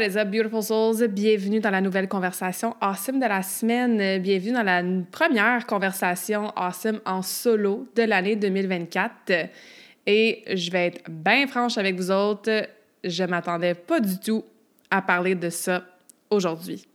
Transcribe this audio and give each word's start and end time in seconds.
What 0.00 0.06
is 0.06 0.16
up, 0.16 0.30
beautiful 0.30 0.62
souls? 0.62 1.06
Bienvenue 1.08 1.60
dans 1.60 1.70
la 1.70 1.82
nouvelle 1.82 2.08
conversation 2.08 2.74
awesome 2.80 3.20
de 3.20 3.26
la 3.26 3.42
semaine. 3.42 4.22
Bienvenue 4.22 4.54
dans 4.54 4.62
la 4.62 4.82
première 5.10 5.66
conversation 5.66 6.50
awesome 6.56 7.00
en 7.04 7.20
solo 7.20 7.86
de 7.94 8.04
l'année 8.04 8.34
2024. 8.34 9.50
Et 10.06 10.42
je 10.56 10.70
vais 10.70 10.86
être 10.86 11.10
bien 11.10 11.46
franche 11.46 11.76
avec 11.76 11.96
vous 11.96 12.10
autres, 12.10 12.66
je 13.04 13.24
m'attendais 13.24 13.74
pas 13.74 14.00
du 14.00 14.18
tout 14.18 14.42
à 14.90 15.02
parler 15.02 15.34
de 15.34 15.50
ça 15.50 15.84
aujourd'hui. 16.30 16.86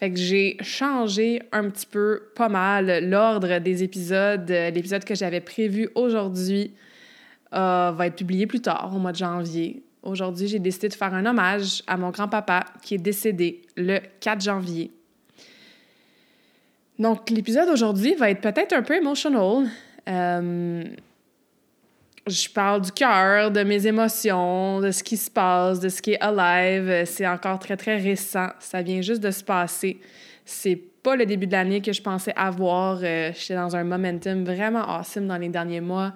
Fait 0.00 0.10
que 0.10 0.18
j'ai 0.18 0.56
changé 0.60 1.40
un 1.52 1.70
petit 1.70 1.86
peu, 1.86 2.32
pas 2.34 2.48
mal, 2.48 3.08
l'ordre 3.08 3.60
des 3.60 3.84
épisodes. 3.84 4.50
L'épisode 4.50 5.04
que 5.04 5.14
j'avais 5.14 5.40
prévu 5.40 5.88
aujourd'hui 5.94 6.74
euh, 7.54 7.92
va 7.94 8.06
être 8.08 8.16
publié 8.16 8.48
plus 8.48 8.60
tard, 8.60 8.90
au 8.92 8.98
mois 8.98 9.12
de 9.12 9.18
janvier. 9.18 9.84
Aujourd'hui, 10.08 10.48
j'ai 10.48 10.58
décidé 10.58 10.88
de 10.88 10.94
faire 10.94 11.12
un 11.12 11.26
hommage 11.26 11.82
à 11.86 11.98
mon 11.98 12.10
grand-papa 12.10 12.64
qui 12.82 12.94
est 12.94 12.98
décédé 12.98 13.60
le 13.76 13.98
4 14.20 14.40
janvier. 14.40 14.90
Donc, 16.98 17.28
l'épisode 17.28 17.68
aujourd'hui 17.68 18.14
va 18.14 18.30
être 18.30 18.40
peut-être 18.40 18.72
un 18.72 18.82
peu 18.82 18.94
emotional. 18.94 19.68
Euh, 20.08 20.84
je 22.26 22.48
parle 22.48 22.80
du 22.80 22.92
cœur, 22.92 23.50
de 23.50 23.62
mes 23.62 23.86
émotions, 23.86 24.80
de 24.80 24.90
ce 24.90 25.02
qui 25.02 25.18
se 25.18 25.30
passe, 25.30 25.78
de 25.78 25.90
ce 25.90 26.00
qui 26.00 26.12
est 26.12 26.20
alive. 26.20 27.04
C'est 27.04 27.26
encore 27.26 27.58
très, 27.58 27.76
très 27.76 27.98
récent. 27.98 28.48
Ça 28.60 28.80
vient 28.80 29.02
juste 29.02 29.22
de 29.22 29.30
se 29.30 29.44
passer. 29.44 30.00
C'est 30.46 30.76
pas 31.02 31.16
le 31.16 31.26
début 31.26 31.46
de 31.46 31.52
l'année 31.52 31.82
que 31.82 31.92
je 31.92 32.00
pensais 32.00 32.32
avoir. 32.34 33.00
Euh, 33.02 33.30
j'étais 33.38 33.54
dans 33.54 33.76
un 33.76 33.84
momentum 33.84 34.44
vraiment 34.44 34.88
awesome 34.88 35.26
dans 35.26 35.36
les 35.36 35.50
derniers 35.50 35.82
mois. 35.82 36.14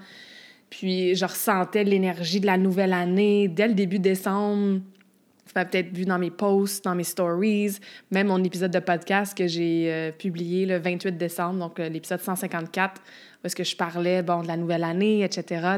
Puis 0.73 1.15
je 1.15 1.27
ressentais 1.27 1.84
l'énergie 1.84 2.41
de 2.41 2.47
la 2.47 2.56
nouvelle 2.56 2.95
année 2.95 3.47
dès 3.47 3.69
le 3.69 3.75
début 3.75 3.98
décembre. 3.98 4.81
Vous 4.81 5.52
m'avez 5.55 5.69
peut-être 5.69 5.95
vu 5.95 6.07
dans 6.07 6.19
mes 6.19 6.30
posts, 6.30 6.83
dans 6.86 6.95
mes 6.95 7.05
stories, 7.05 7.77
même 8.11 8.29
mon 8.29 8.42
épisode 8.42 8.70
de 8.70 8.79
podcast 8.79 9.36
que 9.36 9.46
j'ai 9.46 9.92
euh, 9.92 10.13
publié 10.13 10.64
le 10.64 10.79
28 10.79 11.19
décembre, 11.19 11.58
donc 11.58 11.79
euh, 11.79 11.91
l'épisode 11.91 12.20
154, 12.20 13.02
où 13.45 13.48
que 13.51 13.63
je 13.63 13.77
parlais 13.77 14.23
de 14.23 14.46
la 14.46 14.57
nouvelle 14.57 14.85
année, 14.85 15.23
etc. 15.23 15.77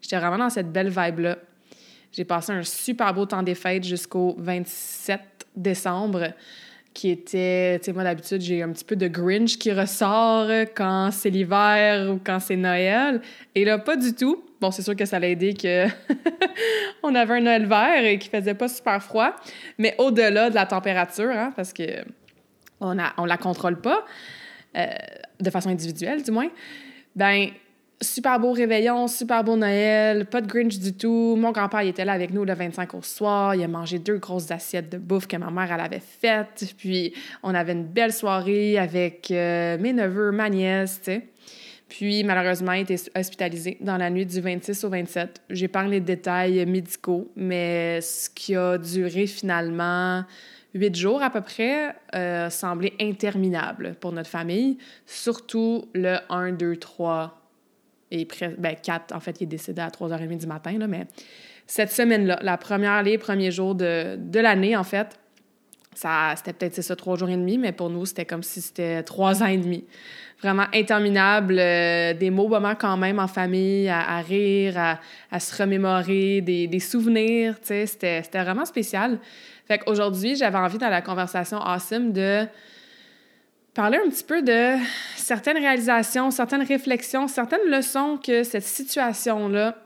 J'étais 0.00 0.16
vraiment 0.16 0.38
dans 0.38 0.48
cette 0.48 0.72
belle 0.72 0.88
vibe-là. 0.88 1.36
J'ai 2.10 2.24
passé 2.24 2.52
un 2.52 2.62
super 2.62 3.12
beau 3.12 3.26
temps 3.26 3.42
des 3.42 3.54
fêtes 3.54 3.84
jusqu'au 3.84 4.36
27 4.38 5.20
décembre 5.54 6.32
qui 6.92 7.10
était, 7.10 7.78
tu 7.78 7.86
sais, 7.86 7.92
moi 7.92 8.02
d'habitude, 8.02 8.40
j'ai 8.40 8.62
un 8.62 8.70
petit 8.70 8.84
peu 8.84 8.96
de 8.96 9.06
Grinch 9.06 9.58
qui 9.58 9.72
ressort 9.72 10.50
quand 10.74 11.10
c'est 11.12 11.30
l'hiver 11.30 12.10
ou 12.10 12.20
quand 12.24 12.40
c'est 12.40 12.56
Noël. 12.56 13.20
Et 13.54 13.64
là, 13.64 13.78
pas 13.78 13.96
du 13.96 14.12
tout. 14.14 14.42
Bon, 14.60 14.70
c'est 14.70 14.82
sûr 14.82 14.96
que 14.96 15.04
ça 15.04 15.18
l'a 15.18 15.28
aidé 15.28 15.54
que 15.54 15.86
on 17.02 17.14
avait 17.14 17.34
un 17.34 17.40
Noël 17.40 17.66
vert 17.66 18.04
et 18.04 18.18
qu'il 18.18 18.30
faisait 18.30 18.54
pas 18.54 18.68
super 18.68 19.02
froid. 19.02 19.34
Mais 19.78 19.94
au-delà 19.98 20.50
de 20.50 20.54
la 20.54 20.66
température, 20.66 21.30
hein, 21.30 21.52
parce 21.54 21.72
que 21.72 22.04
on, 22.80 22.98
a, 22.98 23.12
on 23.16 23.24
la 23.24 23.36
contrôle 23.36 23.80
pas, 23.80 24.04
euh, 24.76 24.86
de 25.40 25.50
façon 25.50 25.70
individuelle 25.70 26.22
du 26.22 26.30
moins, 26.30 26.50
ben 27.14 27.50
super 28.02 28.40
beau 28.40 28.52
réveillon, 28.52 29.08
super 29.08 29.44
beau 29.44 29.56
Noël, 29.56 30.26
pas 30.26 30.40
de 30.40 30.46
Grinch 30.46 30.78
du 30.78 30.94
tout. 30.94 31.36
Mon 31.38 31.52
grand-père, 31.52 31.80
était 31.80 32.04
là 32.04 32.12
avec 32.12 32.32
nous 32.32 32.44
le 32.44 32.54
25 32.54 32.94
au 32.94 33.02
soir. 33.02 33.54
Il 33.54 33.62
a 33.62 33.68
mangé 33.68 33.98
deux 33.98 34.18
grosses 34.18 34.50
assiettes 34.50 34.90
de 34.90 34.98
bouffe 34.98 35.26
que 35.26 35.36
ma 35.36 35.50
mère, 35.50 35.72
avait 35.72 36.00
faites. 36.00 36.74
Puis, 36.78 37.12
on 37.42 37.54
avait 37.54 37.72
une 37.72 37.84
belle 37.84 38.12
soirée 38.12 38.78
avec 38.78 39.30
euh, 39.30 39.78
mes 39.78 39.92
neveux, 39.92 40.30
ma 40.32 40.48
nièce, 40.48 41.00
tu 41.02 41.12
sais. 41.12 41.26
Puis, 41.88 42.22
malheureusement, 42.22 42.72
il 42.72 42.82
était 42.82 42.96
hospitalisé 43.16 43.76
dans 43.80 43.96
la 43.96 44.10
nuit 44.10 44.24
du 44.24 44.40
26 44.40 44.84
au 44.84 44.90
27. 44.90 45.42
J'épargne 45.50 45.90
les 45.90 46.00
détails 46.00 46.64
médicaux, 46.64 47.30
mais 47.34 48.00
ce 48.00 48.30
qui 48.30 48.54
a 48.54 48.78
duré 48.78 49.26
finalement 49.26 50.24
huit 50.72 50.94
jours 50.94 51.20
à 51.20 51.30
peu 51.30 51.40
près 51.40 51.96
euh, 52.14 52.48
semblait 52.48 52.92
interminable 53.00 53.96
pour 54.00 54.12
notre 54.12 54.30
famille, 54.30 54.78
surtout 55.04 55.86
le 55.92 56.18
1, 56.28 56.52
2, 56.52 56.76
3 56.76 57.39
et 58.10 58.26
ben, 58.58 58.76
quatre, 58.82 59.14
en 59.14 59.20
fait, 59.20 59.40
il 59.40 59.44
est 59.44 59.46
décédé 59.46 59.80
à 59.80 59.88
3h30 59.88 60.38
du 60.38 60.46
matin, 60.46 60.76
là, 60.78 60.86
mais 60.86 61.06
cette 61.66 61.92
semaine-là, 61.92 62.38
la 62.42 62.56
première, 62.56 63.02
les 63.02 63.18
premiers 63.18 63.52
jours 63.52 63.74
de, 63.74 64.16
de 64.16 64.40
l'année, 64.40 64.76
en 64.76 64.82
fait, 64.82 65.18
ça, 65.94 66.34
c'était 66.36 66.52
peut-être, 66.52 66.74
c'est 66.74 66.82
ça, 66.82 66.96
trois 66.96 67.16
jours 67.16 67.28
et 67.28 67.36
demi, 67.36 67.58
mais 67.58 67.72
pour 67.72 67.90
nous, 67.90 68.06
c'était 68.06 68.24
comme 68.24 68.42
si 68.42 68.60
c'était 68.60 69.02
trois 69.02 69.42
ans 69.42 69.46
et 69.46 69.58
demi. 69.58 69.84
Vraiment 70.40 70.66
interminable, 70.72 71.58
euh, 71.58 72.14
des 72.14 72.30
beaux 72.30 72.48
moments 72.48 72.74
quand 72.74 72.96
même 72.96 73.18
en 73.18 73.26
famille, 73.26 73.88
à, 73.88 74.18
rire, 74.20 74.78
à, 74.78 75.00
à, 75.30 75.40
se 75.40 75.60
remémorer, 75.60 76.40
des, 76.40 76.66
des 76.66 76.80
souvenirs, 76.80 77.60
tu 77.60 77.68
sais, 77.68 77.86
c'était, 77.86 78.22
c'était 78.22 78.42
vraiment 78.42 78.64
spécial. 78.64 79.18
Fait 79.66 79.78
qu'aujourd'hui, 79.78 80.36
j'avais 80.36 80.58
envie 80.58 80.78
dans 80.78 80.88
la 80.88 81.02
conversation 81.02 81.58
awesome 81.58 82.12
de 82.12 82.46
parler 83.74 83.98
un 84.04 84.08
petit 84.08 84.24
peu 84.24 84.42
de 84.42 84.76
certaines 85.16 85.58
réalisations, 85.58 86.30
certaines 86.30 86.62
réflexions, 86.62 87.28
certaines 87.28 87.68
leçons 87.70 88.18
que 88.18 88.42
cette 88.42 88.64
situation-là 88.64 89.76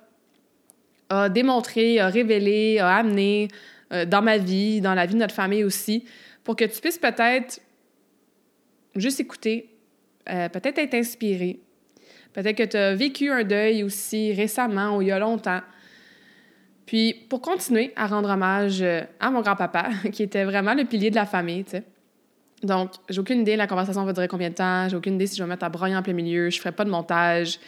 a 1.11 1.29
démontré, 1.29 2.01
a 2.01 2.09
révélé, 2.09 2.79
a 2.79 2.97
amené 2.97 3.49
euh, 3.93 4.05
dans 4.05 4.23
ma 4.23 4.39
vie, 4.39 4.81
dans 4.81 4.95
la 4.95 5.07
vie 5.07 5.15
de 5.15 5.21
notre 5.21 5.35
famille 5.35 5.65
aussi, 5.65 6.05
pour 6.43 6.57
que 6.57 6.65
tu 6.65 6.81
puisses 6.81 6.99
peut-être 6.99 7.61
juste 8.97 9.21
écouter, 9.21 9.71
euh, 10.31 10.49
peut-être 10.49 10.79
être 10.79 10.95
inspiré, 10.95 11.61
peut-être 12.33 12.57
que 12.57 12.65
tu 12.65 12.77
as 12.77 12.95
vécu 12.95 13.31
un 13.31 13.45
deuil 13.45 13.83
aussi 13.83 14.33
récemment 14.33 14.97
ou 14.97 15.03
il 15.03 15.09
y 15.09 15.13
a 15.13 15.19
longtemps. 15.19 15.61
Puis 16.87 17.15
pour 17.29 17.41
continuer 17.41 17.93
à 17.97 18.07
rendre 18.07 18.31
hommage 18.31 18.81
euh, 18.81 19.03
à 19.21 19.31
mon 19.31 19.43
grand-papa, 19.43 19.91
qui 20.13 20.23
était 20.23 20.45
vraiment 20.45 20.75
le 20.75 20.85
pilier 20.85 21.11
de 21.11 21.17
la 21.17 21.27
famille, 21.27 21.65
tu 21.65 21.73
sais. 21.73 21.83
Donc, 22.65 22.93
j'ai 23.09 23.21
aucune 23.21 23.43
idée, 23.43 23.57
la 23.57 23.67
conversation 23.67 24.05
va 24.05 24.13
durer 24.13 24.29
combien 24.29 24.51
de 24.51 24.55
temps, 24.55 24.89
j'ai 24.89 24.97
aucune 24.97 25.15
idée 25.15 25.27
si 25.27 25.37
je 25.37 25.43
vais 25.43 25.49
mettre 25.49 25.65
à 25.65 25.69
broyer 25.69 25.97
en 25.97 26.03
plein 26.03 26.15
milieu, 26.15 26.51
je 26.51 26.59
ferai 26.59 26.73
pas 26.73 26.85
de 26.85 26.91
montage. 26.91 27.59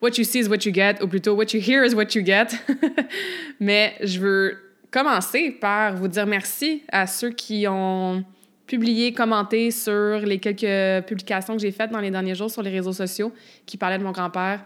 What 0.00 0.10
you 0.16 0.24
see 0.24 0.40
is 0.40 0.48
what 0.48 0.64
you 0.64 0.72
get, 0.72 1.02
ou 1.02 1.08
plutôt 1.08 1.34
what 1.34 1.52
you 1.52 1.60
hear 1.60 1.84
is 1.84 1.94
what 1.94 2.14
you 2.14 2.24
get. 2.24 2.48
Mais 3.60 3.94
je 4.02 4.20
veux 4.20 4.58
commencer 4.90 5.50
par 5.50 5.94
vous 5.96 6.08
dire 6.08 6.26
merci 6.26 6.82
à 6.90 7.06
ceux 7.06 7.30
qui 7.30 7.66
ont 7.68 8.24
publié, 8.66 9.12
commenté 9.12 9.70
sur 9.70 10.20
les 10.20 10.38
quelques 10.38 11.06
publications 11.06 11.56
que 11.56 11.62
j'ai 11.62 11.72
faites 11.72 11.90
dans 11.90 12.00
les 12.00 12.10
derniers 12.10 12.34
jours 12.34 12.50
sur 12.50 12.62
les 12.62 12.70
réseaux 12.70 12.92
sociaux 12.92 13.32
qui 13.66 13.76
parlaient 13.76 13.98
de 13.98 14.04
mon 14.04 14.12
grand-père. 14.12 14.62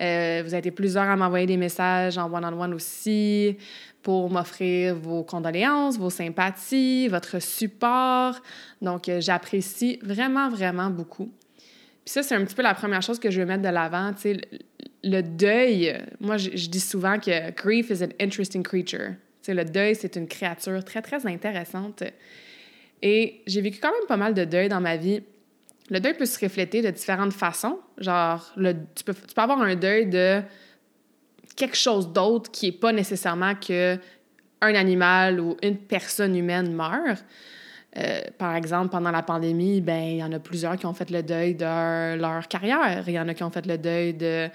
Euh, 0.00 0.40
vous 0.42 0.54
avez 0.54 0.60
été 0.60 0.70
plusieurs 0.70 1.04
à 1.04 1.16
m'envoyer 1.16 1.46
des 1.46 1.58
messages 1.58 2.16
en 2.16 2.32
one-on-one 2.32 2.72
aussi 2.72 3.58
pour 4.02 4.30
m'offrir 4.30 4.96
vos 4.96 5.22
condoléances, 5.22 5.98
vos 5.98 6.10
sympathies, 6.10 7.08
votre 7.08 7.40
support. 7.40 8.40
Donc, 8.80 9.08
euh, 9.08 9.20
j'apprécie 9.20 9.98
vraiment, 10.02 10.48
vraiment 10.48 10.90
beaucoup. 10.90 11.30
Puis 12.04 12.14
ça, 12.14 12.22
c'est 12.22 12.34
un 12.34 12.44
petit 12.44 12.54
peu 12.54 12.62
la 12.62 12.74
première 12.74 13.02
chose 13.02 13.18
que 13.18 13.30
je 13.30 13.40
veux 13.40 13.46
mettre 13.46 13.62
de 13.62 13.68
l'avant. 13.68 14.12
Tu 14.14 14.20
sais, 14.20 14.40
le, 15.04 15.22
deuil, 15.22 16.02
moi, 16.18 16.38
je, 16.38 16.48
dis 16.48 16.80
souvent 16.80 17.18
que 17.18 17.50
grief 17.50 17.90
is 17.90 18.02
an 18.02 18.08
interesting 18.20 18.62
creature. 18.62 19.10
Tu 19.42 19.46
sais, 19.46 19.54
le 19.54 19.64
deuil, 19.64 19.94
c'est 19.94 20.16
une 20.16 20.26
créature 20.26 20.82
très, 20.82 21.02
très 21.02 21.26
intéressante. 21.26 22.02
Et 23.02 23.42
j'ai 23.46 23.60
vécu 23.60 23.80
quand 23.80 23.92
même 23.92 24.06
pas 24.08 24.16
mal 24.16 24.32
de 24.32 24.44
deuil 24.44 24.68
dans 24.68 24.80
ma 24.80 24.96
vie. 24.96 25.22
Le 25.90 26.00
deuil 26.00 26.14
peut 26.14 26.26
se 26.26 26.38
refléter 26.42 26.80
de 26.80 26.90
différentes 26.90 27.32
façons. 27.32 27.78
Genre, 27.98 28.54
tu, 28.94 29.04
peux, 29.04 29.14
tu 29.14 29.34
peux 29.34 29.42
avoir 29.42 29.60
un 29.60 29.74
deuil 29.74 30.06
de 30.06 30.42
quelque 31.60 31.76
chose 31.76 32.10
d'autre 32.12 32.50
qui 32.50 32.66
n'est 32.66 32.78
pas 32.78 32.92
nécessairement 32.92 33.54
que 33.54 33.98
un 34.62 34.74
animal 34.74 35.40
ou 35.40 35.56
une 35.62 35.76
personne 35.76 36.34
humaine 36.36 36.72
meurt. 36.72 37.24
Euh, 37.96 38.20
par 38.38 38.54
exemple, 38.56 38.90
pendant 38.90 39.10
la 39.10 39.22
pandémie, 39.22 39.80
ben 39.80 40.02
il 40.02 40.16
y 40.16 40.24
en 40.24 40.32
a 40.32 40.38
plusieurs 40.38 40.76
qui 40.76 40.86
ont 40.86 40.94
fait 40.94 41.10
le 41.10 41.22
deuil 41.22 41.54
de 41.54 42.16
leur 42.16 42.46
carrière. 42.48 43.04
Il 43.06 43.14
y 43.14 43.20
en 43.20 43.28
a 43.28 43.34
qui 43.34 43.42
ont 43.42 43.50
fait 43.50 43.66
le 43.66 43.78
deuil 43.78 44.14
de 44.14 44.48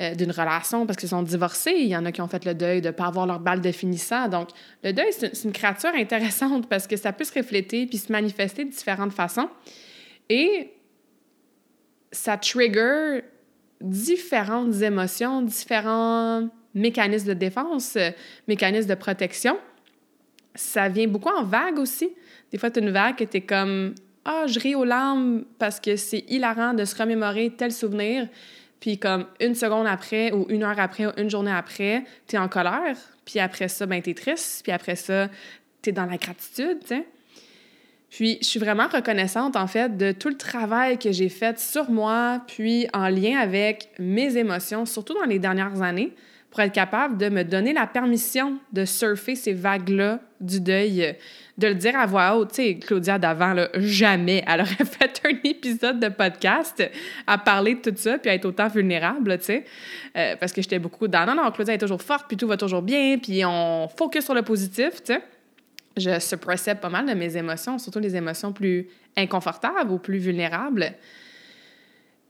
euh, 0.00 0.14
d'une 0.14 0.30
relation 0.30 0.86
parce 0.86 0.98
qu'ils 0.98 1.10
sont 1.10 1.22
divorcés. 1.22 1.74
Il 1.76 1.88
y 1.88 1.96
en 1.96 2.06
a 2.06 2.12
qui 2.12 2.22
ont 2.22 2.28
fait 2.28 2.44
le 2.44 2.54
deuil 2.54 2.80
de 2.80 2.86
ne 2.86 2.92
pas 2.92 3.06
avoir 3.06 3.26
leur 3.26 3.40
balle 3.40 3.60
de 3.60 3.72
finissant. 3.72 4.26
Donc, 4.28 4.48
le 4.82 4.92
deuil, 4.92 5.12
c'est 5.12 5.44
une 5.44 5.52
créature 5.52 5.92
intéressante 5.94 6.68
parce 6.68 6.86
que 6.86 6.96
ça 6.96 7.12
peut 7.12 7.24
se 7.24 7.34
refléter 7.34 7.86
puis 7.86 7.98
se 7.98 8.10
manifester 8.10 8.64
de 8.64 8.70
différentes 8.70 9.12
façons. 9.12 9.50
Et 10.30 10.72
ça 12.10 12.38
trigger 12.38 13.22
différentes 13.82 14.80
émotions, 14.82 15.42
différents 15.42 16.48
mécanismes 16.74 17.28
de 17.28 17.34
défense, 17.34 17.98
mécanismes 18.48 18.88
de 18.88 18.94
protection. 18.94 19.58
Ça 20.54 20.88
vient 20.88 21.08
beaucoup 21.08 21.30
en 21.30 21.44
vague 21.44 21.78
aussi. 21.78 22.10
Des 22.50 22.58
fois, 22.58 22.70
tu 22.70 22.80
as 22.80 22.82
une 22.82 22.90
vague 22.90 23.20
et 23.20 23.26
tu 23.26 23.38
es 23.38 23.40
comme 23.40 23.94
Ah, 24.24 24.44
je 24.46 24.58
ris 24.58 24.74
aux 24.74 24.84
larmes 24.84 25.44
parce 25.58 25.80
que 25.80 25.96
c'est 25.96 26.24
hilarant 26.28 26.74
de 26.74 26.84
se 26.84 26.94
remémorer 26.96 27.50
tel 27.56 27.72
souvenir. 27.72 28.28
Puis 28.80 28.98
comme 28.98 29.26
une 29.40 29.54
seconde 29.54 29.86
après, 29.86 30.32
ou 30.32 30.46
une 30.48 30.64
heure 30.64 30.78
après, 30.78 31.06
ou 31.06 31.12
une 31.16 31.30
journée 31.30 31.52
après, 31.52 32.04
tu 32.26 32.36
es 32.36 32.38
en 32.38 32.48
colère. 32.48 32.96
Puis 33.24 33.38
après 33.38 33.68
ça, 33.68 33.86
ben, 33.86 34.02
tu 34.02 34.10
es 34.10 34.14
triste. 34.14 34.62
Puis 34.64 34.72
après 34.72 34.96
ça, 34.96 35.28
tu 35.80 35.90
es 35.90 35.92
dans 35.92 36.06
la 36.06 36.16
gratitude. 36.16 36.80
Puis 38.12 38.36
je 38.42 38.46
suis 38.46 38.60
vraiment 38.60 38.88
reconnaissante, 38.88 39.56
en 39.56 39.66
fait, 39.66 39.96
de 39.96 40.12
tout 40.12 40.28
le 40.28 40.36
travail 40.36 40.98
que 40.98 41.10
j'ai 41.12 41.30
fait 41.30 41.58
sur 41.58 41.90
moi, 41.90 42.42
puis 42.46 42.86
en 42.92 43.08
lien 43.08 43.38
avec 43.38 43.88
mes 43.98 44.36
émotions, 44.36 44.84
surtout 44.84 45.14
dans 45.14 45.24
les 45.24 45.38
dernières 45.38 45.80
années 45.80 46.12
pour 46.50 46.60
être 46.60 46.74
capable 46.74 47.16
de 47.16 47.30
me 47.30 47.42
donner 47.42 47.72
la 47.72 47.86
permission 47.86 48.58
de 48.74 48.84
surfer 48.84 49.34
ces 49.34 49.54
vagues-là 49.54 50.20
du 50.38 50.60
deuil, 50.60 51.16
de 51.56 51.68
le 51.68 51.74
dire 51.74 51.98
à 51.98 52.04
voix 52.04 52.36
haute. 52.36 52.50
Tu 52.50 52.56
sais, 52.56 52.74
Claudia 52.74 53.18
d'avant, 53.18 53.54
jamais 53.76 54.44
elle 54.46 54.60
aurait 54.60 54.84
fait 54.84 55.22
un 55.24 55.48
épisode 55.48 55.98
de 55.98 56.08
podcast 56.08 56.82
à 57.26 57.38
parler 57.38 57.76
de 57.76 57.90
tout 57.90 57.96
ça 57.96 58.18
puis 58.18 58.30
à 58.30 58.34
être 58.34 58.44
autant 58.44 58.68
vulnérable, 58.68 59.38
tu 59.38 59.44
sais. 59.44 59.64
Euh, 60.18 60.36
parce 60.38 60.52
que 60.52 60.60
j'étais 60.60 60.78
beaucoup 60.78 61.08
dans 61.08 61.24
non, 61.24 61.34
non, 61.34 61.50
Claudia 61.50 61.72
est 61.72 61.78
toujours 61.78 62.02
forte 62.02 62.26
puis 62.28 62.36
tout 62.36 62.46
va 62.46 62.58
toujours 62.58 62.82
bien 62.82 63.16
puis 63.16 63.42
on 63.46 63.88
focus 63.88 64.26
sur 64.26 64.34
le 64.34 64.42
positif, 64.42 65.02
tu 65.02 65.14
sais. 65.14 65.22
Je 65.96 66.18
suppressais 66.18 66.74
pas 66.74 66.88
mal 66.88 67.06
de 67.06 67.14
mes 67.14 67.36
émotions, 67.36 67.78
surtout 67.78 67.98
les 67.98 68.16
émotions 68.16 68.52
plus 68.52 68.88
inconfortables 69.16 69.90
ou 69.90 69.98
plus 69.98 70.18
vulnérables. 70.18 70.94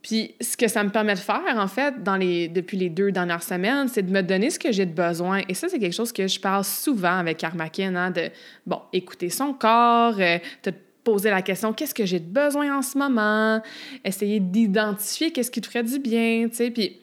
Puis 0.03 0.35
ce 0.41 0.57
que 0.57 0.67
ça 0.67 0.83
me 0.83 0.91
permet 0.91 1.15
de 1.15 1.21
faire, 1.21 1.57
en 1.57 1.69
fait, 1.69 2.03
dans 2.03 2.17
les, 2.17 2.49
depuis 2.49 2.77
les 2.77 2.91
deux 2.91 3.13
dernières 3.13 3.43
semaines, 3.43 3.87
c'est 3.87 4.03
de 4.03 4.11
me 4.11 4.23
donner 4.23 4.51
ce 4.51 4.59
que 4.59 4.73
j'ai 4.73 4.85
de 4.85 4.93
besoin. 4.93 5.43
Et 5.49 5.55
ça, 5.55 5.69
c'est 5.69 5.79
quelque 5.79 5.95
chose 5.95 6.13
que 6.13 6.27
je 6.27 6.41
parle 6.41 6.65
souvent 6.65 7.19
avec 7.19 7.39
Karmakin, 7.39 7.95
hein, 7.95 8.11
de, 8.11 8.31
bon, 8.67 8.81
écouter 8.93 9.31
son 9.31 9.53
corps, 9.53 10.17
euh, 10.19 10.39
te 10.61 10.71
poser 11.05 11.31
la 11.31 11.43
question, 11.43 11.73
qu'est-ce 11.73 11.95
que 11.95 12.05
j'ai 12.05 12.21
de 12.21 12.29
besoin 12.29 12.77
en 12.77 12.83
ce 12.83 12.99
moment? 12.99 13.63
Essayer 14.05 14.41
d'identifier 14.41 15.33
qu'est-ce 15.33 15.51
qui 15.51 15.61
te 15.61 15.67
ferait 15.67 15.85
du 15.85 15.99
bien, 16.01 16.49
tu 16.49 16.57
sais. 16.57 16.71
Puis 16.71 16.99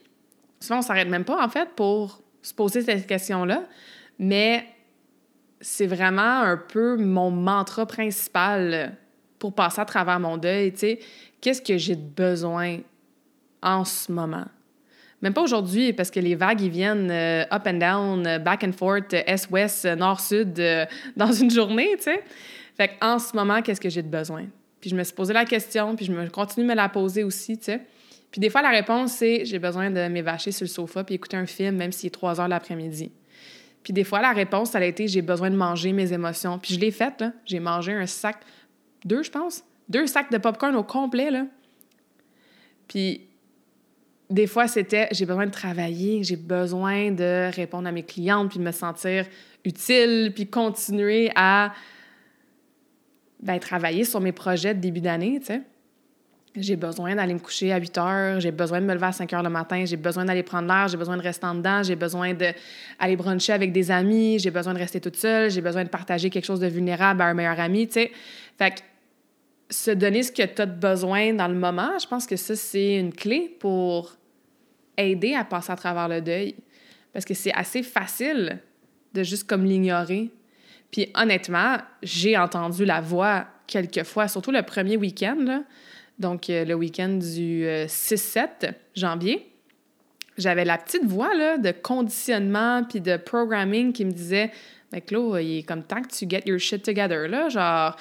souvent, 0.60 0.80
on 0.80 0.82
s'arrête 0.82 1.08
même 1.08 1.26
pas, 1.26 1.44
en 1.44 1.50
fait, 1.50 1.70
pour 1.76 2.22
se 2.42 2.54
poser 2.54 2.82
cette 2.82 3.08
question-là. 3.08 3.64
Mais 4.18 4.66
c'est 5.62 5.88
vraiment 5.88 6.42
un 6.42 6.58
peu 6.58 6.98
mon 6.98 7.32
mantra 7.32 7.86
principal 7.86 8.96
pour 9.38 9.54
passer 9.54 9.82
à 9.82 9.86
travers 9.86 10.20
mon 10.20 10.38
deuil, 10.38 10.72
tu 10.72 10.80
sais 10.80 11.00
qu'est-ce 11.42 11.62
que 11.62 11.78
j'ai 11.78 11.96
de 11.96 12.02
besoin 12.02 12.78
en 13.62 13.86
ce 13.86 14.12
moment? 14.12 14.46
Même 15.22 15.34
pas 15.34 15.42
aujourd'hui, 15.42 15.92
parce 15.92 16.12
que 16.12 16.20
les 16.20 16.36
vagues, 16.36 16.62
ils 16.62 16.70
viennent 16.70 17.12
euh, 17.12 17.44
up 17.52 17.64
and 17.68 17.74
down, 17.74 18.26
euh, 18.26 18.40
back 18.40 18.64
and 18.64 18.72
forth, 18.72 19.14
euh, 19.14 19.22
est-ouest, 19.26 19.86
nord-sud, 19.86 20.62
dans 21.18 21.32
une 21.32 21.52
journée, 21.52 21.90
tu 21.98 22.04
sais. 22.04 22.24
En 23.02 23.20
ce 23.20 23.36
moment, 23.36 23.62
qu'est-ce 23.62 23.82
que 23.82 23.90
j'ai 23.90 24.02
de 24.02 24.08
besoin? 24.08 24.46
Puis 24.80 24.90
je 24.90 24.96
me 24.96 25.04
suis 25.04 25.14
posé 25.14 25.34
la 25.34 25.44
question, 25.44 25.98
puis 25.98 26.06
je 26.06 26.14
me 26.14 26.30
continue 26.30 26.66
de 26.66 26.70
me 26.70 26.76
la 26.76 26.88
poser 26.88 27.26
aussi, 27.26 27.58
tu 27.58 27.66
sais. 27.66 27.82
Puis 28.32 28.40
des 28.40 28.50
fois, 28.50 28.62
la 28.62 28.70
réponse, 28.70 29.14
c'est 29.14 29.44
j'ai 29.44 29.60
besoin 29.60 29.90
de 29.90 30.08
m'évacher 30.08 30.54
sur 30.54 30.64
le 30.64 30.70
sofa 30.70 31.04
puis 31.04 31.16
écouter 31.16 31.36
un 31.36 31.48
film, 31.48 31.76
même 31.76 31.92
s'il 31.92 32.08
est 32.08 32.12
3 32.12 32.40
heures 32.40 32.48
l'après-midi. 32.48 33.12
Puis 33.90 33.94
des 33.96 34.04
fois, 34.04 34.22
la 34.22 34.34
réponse, 34.34 34.70
ça 34.70 34.78
a 34.78 34.84
été 34.84 35.08
j'ai 35.08 35.24
besoin 35.24 35.50
de 35.50 35.56
manger 35.56 35.94
mes 35.94 36.14
émotions. 36.14 36.60
Puis 36.60 36.76
je 36.76 36.80
l'ai 36.80 36.92
faite. 36.92 37.24
J'ai 37.44 37.60
mangé 37.60 37.92
un 37.92 38.06
sac, 38.06 38.38
deux, 39.04 39.24
je 39.24 39.32
pense, 39.32 39.64
deux 39.88 40.06
sacs 40.06 40.32
de 40.32 40.38
popcorn 40.38 40.76
au 40.76 40.84
complet, 40.84 41.32
là. 41.32 41.48
Puis 42.88 43.22
des 44.30 44.46
fois, 44.46 44.68
c'était 44.68 45.08
j'ai 45.12 45.26
besoin 45.26 45.48
de 45.48 45.52
travailler, 45.52 46.24
j'ai 46.24 46.36
besoin 46.36 47.10
de 47.10 47.50
répondre 47.52 47.88
à 47.88 47.92
mes 47.92 48.04
clientes, 48.04 48.50
puis 48.50 48.60
de 48.60 48.64
me 48.64 48.72
sentir 48.72 49.26
utile, 49.66 50.34
puis 50.36 50.46
continuer 50.46 51.32
à 51.34 51.74
ben, 53.42 53.58
travailler 53.58 54.04
sur 54.04 54.22
mes 54.22 54.34
projets 54.34 54.76
de 54.76 54.82
début 54.82 55.02
d'année, 55.02 55.40
tu 55.40 55.48
sais. 55.48 55.62
J'ai 56.56 56.76
besoin 56.76 57.16
d'aller 57.16 57.36
me 57.36 57.40
coucher 57.40 57.72
à 57.72 57.78
8 57.78 57.98
heures, 58.00 58.40
j'ai 58.40 58.52
besoin 58.52 58.82
de 58.82 58.86
me 58.86 58.94
lever 58.94 59.06
à 59.06 59.12
5 59.12 59.32
heures 59.34 59.44
le 59.44 59.50
matin, 59.50 59.86
j'ai 59.86 59.98
besoin 59.98 60.26
d'aller 60.26 60.42
prendre 60.42 60.68
l'air, 60.68 60.88
j'ai 60.88 60.98
besoin 60.98 61.16
de 61.16 61.22
rester 61.22 61.46
en 61.46 61.56
dedans, 61.56 61.84
j'ai 61.84 61.96
besoin 61.96 62.34
d'aller 62.34 63.16
bruncher 63.16 63.54
avec 63.54 63.72
des 63.72 63.92
amis, 63.92 64.40
j'ai 64.40 64.50
besoin 64.50 64.74
de 64.74 64.80
rester 64.80 65.00
toute 65.00 65.16
seule, 65.16 65.52
j'ai 65.52 65.62
besoin 65.62 65.84
de 65.84 65.90
partager 65.90 66.32
quelque 66.32 66.46
chose 66.46 66.60
de 66.60 66.68
vulnérable 66.68 67.22
à 67.22 67.26
un 67.26 67.34
meilleur 67.36 67.60
ami, 67.60 67.88
tu 67.88 67.94
sais. 67.94 68.12
Fait 68.58 68.72
que 68.72 68.80
se 69.70 69.92
donner 69.92 70.24
ce 70.24 70.32
que 70.32 70.42
tu 70.42 70.62
as 70.62 70.66
besoin 70.66 71.34
dans 71.34 71.48
le 71.48 71.54
moment, 71.54 71.92
je 72.00 72.08
pense 72.08 72.26
que 72.26 72.36
ça, 72.36 72.56
c'est 72.56 72.96
une 72.96 73.14
clé 73.14 73.56
pour 73.60 74.16
aider 74.98 75.36
à 75.36 75.44
passer 75.44 75.72
à 75.72 75.76
travers 75.76 76.08
le 76.08 76.22
deuil. 76.22 76.56
Parce 77.14 77.26
que 77.26 77.34
c'est 77.34 77.54
assez 77.54 77.84
facile 77.84 78.60
de 79.14 79.24
juste 79.24 79.48
comme 79.48 79.66
l'ignorer. 79.66 80.30
Puis 80.92 81.12
honnêtement, 81.16 81.78
j'ai 82.02 82.38
entendu 82.38 82.86
la 82.86 83.02
voix 83.02 83.46
quelques 83.68 84.04
fois, 84.04 84.28
surtout 84.28 84.52
le 84.52 84.64
premier 84.64 84.98
week-end, 84.98 85.64
donc 86.20 86.50
euh, 86.50 86.66
le 86.66 86.76
week-end 86.76 87.10
du 87.10 87.66
6-7 87.66 88.40
euh, 88.64 88.72
janvier. 88.96 89.50
J'avais 90.38 90.66
la 90.66 90.78
petite 90.78 91.06
voix 91.06 91.58
de 91.58 91.72
conditionnement 91.72 92.84
puis 92.84 93.02
de 93.02 93.18
programming 93.18 93.92
qui 93.92 94.06
me 94.06 94.12
disait 94.12 94.52
Mais 94.94 95.02
Claude, 95.02 95.42
il 95.42 95.60
est 95.60 95.64
comme 95.64 95.84
temps 95.84 96.02
que 96.02 96.08
tu 96.08 96.30
get 96.30 96.44
your 96.46 96.60
shit 96.60 96.84
together. 96.84 97.50
Genre, 97.50 97.96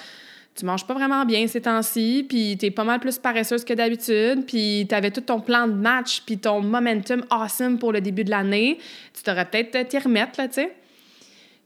tu 0.55 0.65
manges 0.65 0.85
pas 0.85 0.93
vraiment 0.93 1.25
bien 1.25 1.47
ces 1.47 1.61
temps-ci, 1.61 2.25
puis 2.27 2.57
tu 2.57 2.65
es 2.65 2.71
pas 2.71 2.83
mal 2.83 2.99
plus 2.99 3.17
paresseuse 3.17 3.63
que 3.63 3.73
d'habitude, 3.73 4.45
puis 4.45 4.85
tu 4.87 4.95
avais 4.95 5.11
tout 5.11 5.21
ton 5.21 5.39
plan 5.39 5.67
de 5.67 5.73
match, 5.73 6.21
puis 6.25 6.37
ton 6.37 6.61
momentum 6.61 7.23
awesome 7.29 7.77
pour 7.79 7.93
le 7.93 8.01
début 8.01 8.23
de 8.23 8.29
l'année, 8.29 8.77
tu 9.13 9.23
t'aurais 9.23 9.45
peut-être 9.45 9.87
t'y 9.87 9.97
remettre, 9.97 10.39
là, 10.39 10.47
tu 10.47 10.55
sais. 10.55 10.75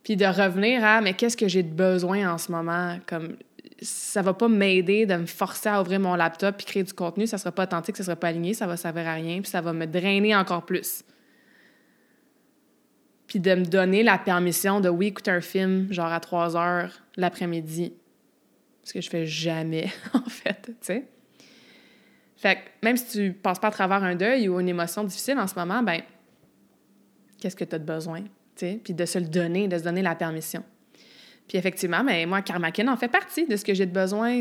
Puis 0.04 0.16
de 0.16 0.26
revenir 0.26 0.84
à, 0.84 1.02
mais 1.02 1.14
qu'est-ce 1.14 1.38
que 1.38 1.48
j'ai 1.48 1.64
de 1.64 1.74
besoin 1.74 2.34
en 2.34 2.38
ce 2.38 2.52
moment? 2.52 2.98
Comme, 3.08 3.38
ça 3.84 4.22
va 4.22 4.34
pas 4.34 4.48
m'aider 4.48 5.06
de 5.06 5.16
me 5.16 5.26
forcer 5.26 5.70
à 5.70 5.82
ouvrir 5.82 6.00
mon 6.00 6.16
laptop 6.16 6.58
puis 6.58 6.66
créer 6.66 6.84
du 6.84 6.94
contenu, 6.94 7.28
ça 7.28 7.38
sera 7.38 7.52
pas 7.52 7.64
authentique, 7.64 7.98
ça 7.98 8.04
sera 8.04 8.16
pas 8.16 8.30
aligné, 8.30 8.54
ça 8.54 8.68
va 8.68 8.78
servir 8.78 9.08
à 9.08 9.14
rien, 9.14 9.42
puis 9.42 9.50
ça 9.50 9.62
va 9.62 9.74
me 9.74 9.86
drainer 9.86 10.36
encore 10.36 10.66
plus. 10.66 11.04
Puis 13.28 13.40
de 13.40 13.56
me 13.56 13.66
donner 13.66 14.04
la 14.04 14.18
permission 14.18 14.80
de, 14.80 14.90
oui, 14.90 15.08
écouter 15.08 15.32
un 15.32 15.42
film, 15.42 15.92
genre 15.92 16.12
à 16.12 16.20
3 16.20 16.56
heures 16.56 17.04
l'après-midi, 17.16 17.94
ce 18.84 18.94
que 18.94 19.02
je 19.02 19.10
fais 19.10 19.26
jamais, 19.26 19.92
en 20.14 20.30
fait, 20.30 20.62
tu 20.66 20.74
sais. 20.82 21.06
Fait 22.36 22.56
que 22.56 22.62
même 22.82 22.98
si 22.98 23.08
tu 23.08 23.34
passes 23.34 23.60
pas 23.60 23.70
à 23.70 23.72
travers 23.72 24.04
un 24.04 24.16
deuil 24.16 24.50
ou 24.50 24.60
une 24.60 24.68
émotion 24.68 25.04
difficile 25.04 25.40
en 25.40 25.48
ce 25.48 25.56
moment, 25.56 25.82
ben 25.82 26.02
qu'est-ce 27.40 27.56
que 27.56 27.64
tu 27.64 27.76
as 27.76 27.80
de 27.80 27.86
besoin, 27.86 28.22
tu 28.22 28.30
sais, 28.56 28.82
puis 28.84 28.94
de 28.94 29.06
se 29.06 29.18
le 29.18 29.28
donner, 29.28 29.68
de 29.68 29.78
se 29.78 29.84
donner 29.84 30.02
la 30.02 30.16
permission. 30.16 30.64
Puis 31.48 31.58
effectivement, 31.58 32.04
ben 32.04 32.28
moi, 32.28 32.42
Karmakin 32.42 32.88
en 32.88 32.98
fait 32.98 33.08
partie 33.08 33.46
de 33.46 33.56
ce 33.56 33.66
que 33.66 33.74
j'ai 33.74 33.86
de 33.86 33.92
besoin. 33.92 34.40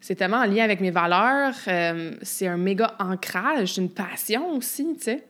C'est 0.00 0.14
tellement 0.14 0.38
en 0.38 0.46
lien 0.46 0.64
avec 0.64 0.80
mes 0.80 0.90
valeurs. 0.90 1.54
Euh, 1.68 2.12
c'est 2.22 2.46
un 2.46 2.56
méga 2.56 2.96
ancrage, 2.98 3.78
une 3.78 3.90
passion 3.90 4.50
aussi, 4.56 4.94
tu 4.96 5.04
sais. 5.04 5.24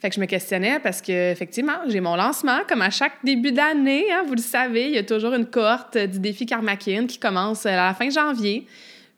Fait 0.00 0.08
que 0.08 0.16
je 0.16 0.20
me 0.20 0.26
questionnais 0.26 0.80
parce 0.80 1.00
que 1.00 1.30
effectivement, 1.30 1.78
j'ai 1.86 2.00
mon 2.00 2.16
lancement 2.16 2.60
comme 2.68 2.82
à 2.82 2.90
chaque 2.90 3.24
début 3.24 3.52
d'année, 3.52 4.06
hein, 4.12 4.24
vous 4.26 4.34
le 4.34 4.40
savez, 4.40 4.86
il 4.86 4.94
y 4.94 4.98
a 4.98 5.04
toujours 5.04 5.32
une 5.34 5.46
cohorte 5.46 5.96
du 5.96 6.18
défi 6.18 6.44
Karmakin 6.44 7.06
qui 7.06 7.18
commence 7.18 7.66
à 7.66 7.76
la 7.76 7.94
fin 7.94 8.10
janvier. 8.10 8.66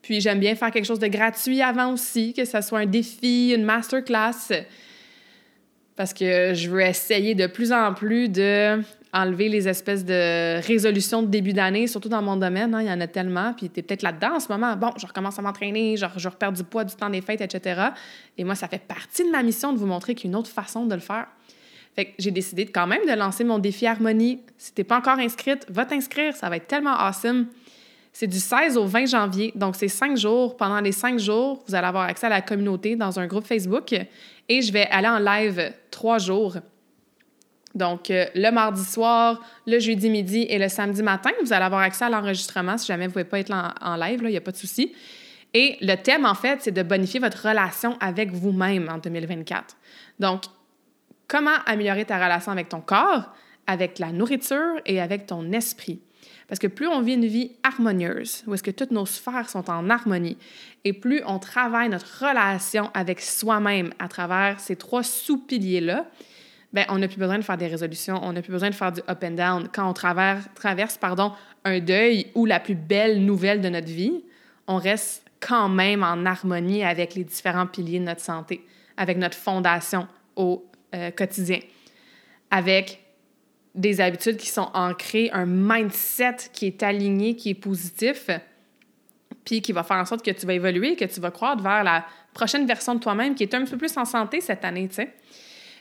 Puis 0.03 0.21
j'aime 0.21 0.39
bien 0.39 0.53
faire 0.53 0.69
quelque 0.69 0.85
chose 0.85 0.99
de 0.99 1.07
gratuit 1.07 1.63
avant 1.63 1.93
aussi, 1.93 2.33
que 2.33 2.45
ce 2.45 2.61
soit 2.61 2.79
un 2.79 2.85
défi, 2.85 3.51
une 3.55 3.63
masterclass 3.63 4.51
parce 5.95 6.13
que 6.13 6.53
je 6.53 6.69
veux 6.69 6.81
essayer 6.81 7.35
de 7.35 7.47
plus 7.47 7.71
en 7.71 7.93
plus 7.93 8.29
de 8.29 8.81
enlever 9.15 9.47
les 9.47 9.67
espèces 9.67 10.03
de 10.03 10.61
résolutions 10.67 11.23
de 11.23 11.27
début 11.27 11.53
d'année, 11.53 11.87
surtout 11.87 12.09
dans 12.09 12.21
mon 12.21 12.35
domaine. 12.35 12.75
Hein, 12.75 12.81
il 12.81 12.87
y 12.87 12.91
en 12.91 12.99
a 12.99 13.07
tellement. 13.07 13.53
Puis 13.53 13.69
tu 13.69 13.79
es 13.79 13.83
peut-être 13.83 14.01
là-dedans 14.01 14.35
en 14.35 14.39
ce 14.41 14.51
moment. 14.51 14.75
Bon, 14.75 14.91
je 14.97 15.07
recommence 15.07 15.39
à 15.39 15.41
m'entraîner, 15.41 15.95
je, 15.95 16.05
je 16.17 16.27
repère 16.27 16.51
du 16.51 16.63
poids 16.63 16.83
du 16.83 16.93
temps 16.95 17.09
des 17.09 17.21
fêtes, 17.21 17.41
etc. 17.41 17.81
Et 18.37 18.43
moi, 18.43 18.55
ça 18.55 18.67
fait 18.67 18.81
partie 18.85 19.23
de 19.23 19.31
ma 19.31 19.41
mission 19.41 19.71
de 19.71 19.77
vous 19.77 19.85
montrer 19.85 20.15
qu'il 20.15 20.25
y 20.25 20.27
a 20.27 20.31
une 20.31 20.35
autre 20.35 20.49
façon 20.49 20.85
de 20.85 20.93
le 20.93 21.01
faire. 21.01 21.27
Fait 21.95 22.05
que 22.05 22.11
j'ai 22.19 22.31
décidé 22.31 22.65
de, 22.65 22.71
quand 22.71 22.87
même 22.87 23.05
de 23.07 23.13
lancer 23.13 23.45
mon 23.45 23.57
défi 23.57 23.87
Harmonie. 23.87 24.41
Si 24.57 24.73
t'es 24.73 24.83
pas 24.83 24.97
encore 24.97 25.17
inscrite, 25.17 25.65
va 25.69 25.85
t'inscrire. 25.85 26.35
Ça 26.35 26.49
va 26.49 26.57
être 26.57 26.67
tellement 26.67 26.97
awesome. 26.97 27.47
C'est 28.11 28.27
du 28.27 28.39
16 28.39 28.75
au 28.75 28.85
20 28.85 29.05
janvier. 29.05 29.53
Donc, 29.55 29.77
c'est 29.77 29.87
cinq 29.87 30.17
jours. 30.17 30.57
Pendant 30.57 30.81
les 30.81 30.91
cinq 30.91 31.19
jours, 31.19 31.63
vous 31.65 31.73
allez 31.73 31.87
avoir 31.87 32.03
accès 32.03 32.25
à 32.25 32.29
la 32.29 32.41
communauté 32.41 32.97
dans 32.97 33.17
un 33.17 33.27
groupe 33.27 33.45
Facebook. 33.45 33.93
Et 34.49 34.61
je 34.61 34.73
vais 34.73 34.87
aller 34.87 35.07
en 35.07 35.19
live 35.19 35.71
trois 35.89 36.17
jours 36.17 36.57
Donc, 37.75 38.09
euh, 38.09 38.25
le 38.33 38.51
mardi 38.51 38.83
soir, 38.83 39.41
le 39.67 39.79
jeudi 39.79 40.09
midi 40.09 40.45
et 40.49 40.57
le 40.57 40.69
samedi 40.69 41.03
matin, 41.03 41.31
vous 41.43 41.51
allez 41.51 41.65
avoir 41.65 41.81
accès 41.81 42.05
à 42.05 42.09
l'enregistrement 42.09 42.77
si 42.77 42.87
jamais 42.87 43.07
vous 43.07 43.09
ne 43.09 43.13
pouvez 43.13 43.25
pas 43.25 43.39
être 43.39 43.51
en, 43.51 43.69
en 43.81 43.97
live, 43.97 44.21
il 44.23 44.29
n'y 44.29 44.37
a 44.37 44.41
pas 44.41 44.51
de 44.51 44.57
souci. 44.57 44.93
Et 45.53 45.77
le 45.81 45.95
thème, 45.95 46.25
en 46.25 46.35
fait, 46.35 46.61
c'est 46.61 46.71
de 46.71 46.83
bonifier 46.83 47.19
votre 47.19 47.47
relation 47.47 47.97
avec 47.99 48.31
vous-même 48.31 48.89
en 48.89 48.97
2024. 48.97 49.75
Donc, 50.19 50.43
comment 51.27 51.55
améliorer 51.65 52.05
ta 52.05 52.15
relation 52.15 52.51
avec 52.51 52.69
ton 52.69 52.81
corps, 52.81 53.33
avec 53.67 53.99
la 53.99 54.11
nourriture 54.11 54.81
et 54.85 55.01
avec 55.01 55.27
ton 55.27 55.51
esprit? 55.51 55.99
Parce 56.47 56.59
que 56.59 56.67
plus 56.67 56.87
on 56.87 57.01
vit 57.01 57.15
une 57.15 57.25
vie 57.25 57.51
harmonieuse, 57.63 58.43
où 58.47 58.53
est-ce 58.53 58.63
que 58.63 58.71
toutes 58.71 58.91
nos 58.91 59.05
sphères 59.05 59.49
sont 59.49 59.69
en 59.69 59.89
harmonie, 59.89 60.37
et 60.83 60.93
plus 60.93 61.21
on 61.25 61.39
travaille 61.39 61.89
notre 61.89 62.25
relation 62.27 62.91
avec 62.93 63.19
soi-même 63.19 63.91
à 63.97 64.07
travers 64.07 64.59
ces 64.59 64.75
trois 64.75 65.03
sous-piliers-là, 65.03 66.05
ben, 66.75 66.85
on 66.89 66.97
n'a 66.97 67.07
plus 67.07 67.19
besoin 67.19 67.37
de 67.37 67.43
faire 67.43 67.55
des 67.55 67.67
résolutions, 67.67 68.19
on 68.21 68.33
n'a 68.33 68.41
plus 68.41 68.51
besoin 68.51 68.69
de 68.69 68.75
faire 68.75 68.91
du 68.91 68.99
up 69.09 69.23
and 69.23 69.31
down. 69.31 69.69
Quand 69.71 69.89
on 69.89 69.93
traverse, 69.93 70.99
un 71.63 71.79
deuil 71.79 72.27
ou 72.35 72.45
la 72.45 72.59
plus 72.59 72.75
belle 72.75 73.23
nouvelle 73.23 73.61
de 73.61 73.69
notre 73.69 73.87
vie, 73.87 74.25
on 74.67 74.75
reste 74.75 75.23
quand 75.39 75.69
même 75.69 76.03
en 76.03 76.25
harmonie 76.25 76.83
avec 76.83 77.15
les 77.15 77.23
différents 77.23 77.65
piliers 77.65 77.99
de 77.99 78.03
notre 78.03 78.19
santé, 78.19 78.61
avec 78.97 79.17
notre 79.17 79.37
fondation 79.37 80.05
au 80.35 80.65
euh, 80.93 81.11
quotidien, 81.11 81.59
avec 82.51 83.01
des 83.73 84.01
habitudes 84.01 84.35
qui 84.35 84.49
sont 84.49 84.69
ancrées, 84.73 85.29
un 85.31 85.45
mindset 85.45 86.35
qui 86.51 86.65
est 86.65 86.83
aligné, 86.83 87.37
qui 87.37 87.51
est 87.51 87.53
positif, 87.53 88.29
puis 89.45 89.61
qui 89.61 89.71
va 89.71 89.83
faire 89.83 89.97
en 89.97 90.05
sorte 90.05 90.25
que 90.25 90.31
tu 90.31 90.45
vas 90.45 90.53
évoluer, 90.53 90.97
que 90.97 91.05
tu 91.05 91.21
vas 91.21 91.31
croître 91.31 91.63
vers 91.63 91.85
la 91.85 92.05
prochaine 92.33 92.67
version 92.67 92.95
de 92.95 92.99
toi-même 92.99 93.33
qui 93.33 93.43
est 93.43 93.53
un 93.53 93.63
peu 93.63 93.77
plus 93.77 93.95
en 93.95 94.03
santé 94.03 94.41
cette 94.41 94.65
année, 94.65 94.89
tu 94.89 94.95
sais. 94.95 95.13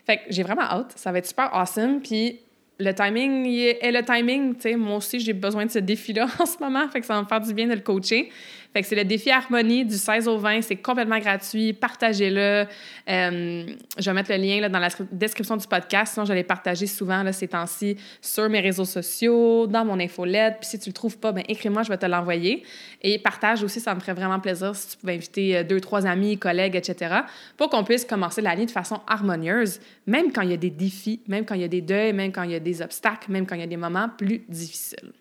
Fait 0.06 0.18
que 0.18 0.22
j'ai 0.28 0.42
vraiment 0.42 0.62
hâte. 0.62 0.92
Ça 0.96 1.12
va 1.12 1.18
être 1.18 1.26
super 1.26 1.54
awesome. 1.54 2.00
Puis 2.00 2.40
le 2.78 2.92
timing 2.92 3.46
est 3.46 3.92
le 3.92 4.02
timing. 4.02 4.54
Tu 4.54 4.60
sais, 4.62 4.76
moi 4.76 4.96
aussi, 4.96 5.20
j'ai 5.20 5.32
besoin 5.32 5.66
de 5.66 5.70
ce 5.70 5.78
défi-là 5.78 6.26
en 6.38 6.46
ce 6.46 6.58
moment. 6.58 6.88
Fait 6.88 7.00
que 7.00 7.06
ça 7.06 7.14
va 7.14 7.22
me 7.22 7.26
faire 7.26 7.40
du 7.40 7.54
bien 7.54 7.66
de 7.66 7.74
le 7.74 7.80
coacher. 7.80 8.30
Fait 8.74 8.82
que 8.82 8.88
c'est 8.88 8.96
le 8.96 9.04
défi 9.04 9.30
Harmonie 9.30 9.84
du 9.84 9.94
16 9.94 10.26
au 10.26 10.36
20. 10.36 10.62
C'est 10.62 10.74
complètement 10.74 11.20
gratuit. 11.20 11.72
Partagez-le. 11.72 12.66
Euh, 13.08 13.66
je 13.96 14.04
vais 14.04 14.12
mettre 14.12 14.32
le 14.32 14.36
lien 14.36 14.60
là, 14.60 14.68
dans 14.68 14.80
la 14.80 14.88
description 15.12 15.56
du 15.56 15.68
podcast. 15.68 16.14
Sinon, 16.14 16.26
je 16.26 16.32
l'ai 16.32 16.42
partagé 16.42 16.88
souvent 16.88 17.22
ces 17.30 17.46
temps-ci 17.46 17.96
sur 18.20 18.48
mes 18.48 18.58
réseaux 18.58 18.84
sociaux, 18.84 19.68
dans 19.68 19.84
mon 19.84 20.00
infolette. 20.00 20.56
Puis 20.60 20.70
si 20.70 20.80
tu 20.80 20.88
le 20.88 20.92
trouves 20.92 21.16
pas, 21.18 21.30
ben 21.30 21.44
écris-moi, 21.46 21.84
je 21.84 21.88
vais 21.88 21.98
te 21.98 22.06
l'envoyer. 22.06 22.64
Et 23.00 23.20
partage 23.20 23.62
aussi, 23.62 23.78
ça 23.78 23.94
me 23.94 24.00
ferait 24.00 24.14
vraiment 24.14 24.40
plaisir 24.40 24.74
si 24.74 24.88
tu 24.88 24.96
pouvais 24.96 25.14
inviter 25.14 25.58
euh, 25.58 25.62
deux, 25.62 25.80
trois 25.80 26.04
amis, 26.04 26.36
collègues, 26.36 26.74
etc. 26.74 27.14
pour 27.56 27.70
qu'on 27.70 27.84
puisse 27.84 28.04
commencer 28.04 28.42
l'année 28.42 28.66
de 28.66 28.72
façon 28.72 29.00
harmonieuse, 29.06 29.78
même 30.08 30.32
quand 30.32 30.42
il 30.42 30.50
y 30.50 30.54
a 30.54 30.56
des 30.56 30.70
défis, 30.70 31.20
même 31.28 31.44
quand 31.44 31.54
il 31.54 31.60
y 31.60 31.64
a 31.64 31.68
des 31.68 31.80
deuils, 31.80 32.12
même 32.12 32.32
quand 32.32 32.42
il 32.42 32.50
y 32.50 32.56
a 32.56 32.60
des 32.60 32.82
obstacles, 32.82 33.30
même 33.30 33.46
quand 33.46 33.54
il 33.54 33.60
y 33.60 33.64
a 33.64 33.68
des 33.68 33.76
moments 33.76 34.08
plus 34.08 34.42
difficiles. 34.48 35.12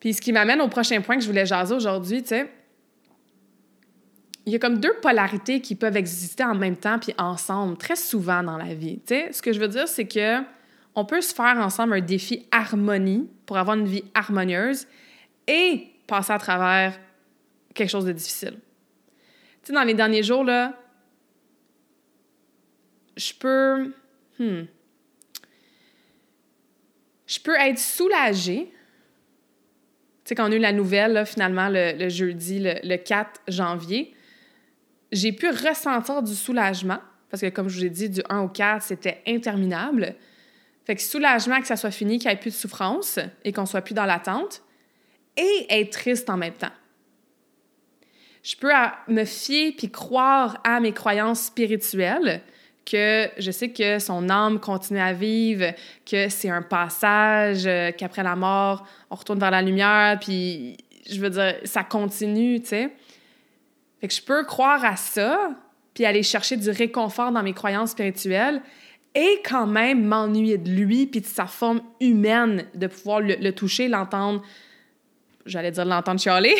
Puis 0.00 0.14
ce 0.14 0.20
qui 0.20 0.32
m'amène 0.32 0.60
au 0.60 0.68
prochain 0.68 1.00
point 1.00 1.16
que 1.16 1.22
je 1.22 1.26
voulais 1.26 1.46
jaser 1.46 1.74
aujourd'hui, 1.74 2.22
tu 2.22 2.28
sais, 2.28 2.50
il 4.46 4.52
y 4.52 4.56
a 4.56 4.58
comme 4.58 4.78
deux 4.78 4.94
polarités 5.02 5.60
qui 5.60 5.74
peuvent 5.74 5.96
exister 5.96 6.42
en 6.42 6.54
même 6.54 6.76
temps 6.76 6.98
puis 6.98 7.14
ensemble 7.18 7.76
très 7.76 7.96
souvent 7.96 8.42
dans 8.42 8.56
la 8.56 8.74
vie. 8.74 8.98
Tu 9.00 9.14
sais, 9.14 9.32
ce 9.32 9.42
que 9.42 9.52
je 9.52 9.60
veux 9.60 9.68
dire, 9.68 9.86
c'est 9.86 10.06
que 10.06 10.42
on 10.94 11.04
peut 11.04 11.20
se 11.20 11.34
faire 11.34 11.58
ensemble 11.58 11.94
un 11.94 12.00
défi 12.00 12.46
harmonie 12.50 13.28
pour 13.44 13.58
avoir 13.58 13.76
une 13.76 13.86
vie 13.86 14.04
harmonieuse 14.14 14.86
et 15.46 15.88
passer 16.06 16.32
à 16.32 16.38
travers 16.38 16.98
quelque 17.74 17.90
chose 17.90 18.06
de 18.06 18.12
difficile. 18.12 18.58
Tu 19.62 19.68
sais, 19.68 19.72
dans 19.74 19.84
les 19.84 19.94
derniers 19.94 20.22
jours, 20.22 20.44
là, 20.44 20.74
je 23.16 23.32
peux... 23.34 23.92
Hmm, 24.38 24.62
je 27.26 27.38
peux 27.40 27.54
être 27.56 27.78
soulagée 27.78 28.72
sais, 30.28 30.34
quand 30.34 30.48
on 30.48 30.52
a 30.52 30.56
eu 30.56 30.60
la 30.60 30.72
nouvelle, 30.72 31.24
finalement, 31.26 31.68
le, 31.70 32.08
jeudi, 32.08 32.60
le, 32.60 32.96
4 32.96 33.40
janvier, 33.48 34.14
j'ai 35.10 35.32
pu 35.32 35.48
ressentir 35.48 36.22
du 36.22 36.34
soulagement, 36.34 36.98
parce 37.30 37.40
que 37.40 37.48
comme 37.48 37.68
je 37.68 37.78
vous 37.78 37.84
ai 37.84 37.90
dit, 37.90 38.10
du 38.10 38.20
1 38.28 38.40
au 38.40 38.48
4, 38.48 38.82
c'était 38.82 39.22
interminable. 39.26 40.14
Fait 40.84 40.94
que 40.94 41.02
soulagement 41.02 41.60
que 41.60 41.66
ça 41.66 41.76
soit 41.76 41.90
fini, 41.90 42.18
qu'il 42.18 42.28
n'y 42.28 42.34
ait 42.34 42.40
plus 42.40 42.50
de 42.50 42.56
souffrance 42.56 43.18
et 43.44 43.52
qu'on 43.52 43.66
soit 43.66 43.82
plus 43.82 43.94
dans 43.94 44.06
l'attente, 44.06 44.62
et 45.36 45.66
être 45.68 45.90
triste 45.90 46.30
en 46.30 46.36
même 46.36 46.54
temps. 46.54 46.72
Je 48.42 48.56
peux 48.56 48.72
me 49.08 49.24
fier 49.24 49.72
puis 49.76 49.90
croire 49.90 50.60
à 50.64 50.80
mes 50.80 50.92
croyances 50.92 51.44
spirituelles, 51.44 52.42
que 52.88 53.28
je 53.38 53.50
sais 53.50 53.70
que 53.70 53.98
son 53.98 54.30
âme 54.30 54.60
continue 54.60 55.00
à 55.00 55.12
vivre, 55.12 55.66
que 56.10 56.28
c'est 56.28 56.48
un 56.48 56.62
passage, 56.62 57.66
euh, 57.66 57.90
qu'après 57.96 58.22
la 58.22 58.34
mort, 58.34 58.86
on 59.10 59.16
retourne 59.16 59.38
vers 59.38 59.50
la 59.50 59.62
lumière, 59.62 60.18
puis 60.20 60.76
je 61.08 61.20
veux 61.20 61.30
dire, 61.30 61.56
ça 61.64 61.84
continue, 61.84 62.60
tu 62.60 62.68
sais. 62.68 62.90
Fait 64.00 64.08
que 64.08 64.14
je 64.14 64.22
peux 64.22 64.44
croire 64.44 64.84
à 64.84 64.96
ça, 64.96 65.50
puis 65.92 66.04
aller 66.04 66.22
chercher 66.22 66.56
du 66.56 66.70
réconfort 66.70 67.32
dans 67.32 67.42
mes 67.42 67.52
croyances 67.52 67.90
spirituelles, 67.90 68.62
et 69.14 69.42
quand 69.44 69.66
même 69.66 70.04
m'ennuyer 70.04 70.58
de 70.58 70.70
lui, 70.70 71.06
puis 71.06 71.20
de 71.20 71.26
sa 71.26 71.46
forme 71.46 71.80
humaine, 72.00 72.66
de 72.74 72.86
pouvoir 72.86 73.20
le, 73.20 73.50
toucher, 73.50 73.88
l'entendre, 73.88 74.42
j'allais 75.44 75.72
dire 75.72 75.84
l'entendre 75.84 76.20
chialer, 76.20 76.54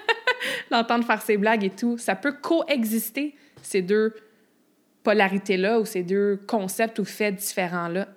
l'entendre 0.70 1.04
faire 1.04 1.20
ses 1.20 1.36
blagues 1.36 1.64
et 1.64 1.70
tout. 1.70 1.98
Ça 1.98 2.14
peut 2.14 2.32
coexister, 2.32 3.34
ces 3.62 3.82
deux 3.82 4.14
polarité-là 5.08 5.80
ou 5.80 5.86
ces 5.86 6.02
deux 6.02 6.38
concepts 6.46 6.98
ou 6.98 7.04
faits 7.06 7.36
différents-là. 7.36 8.08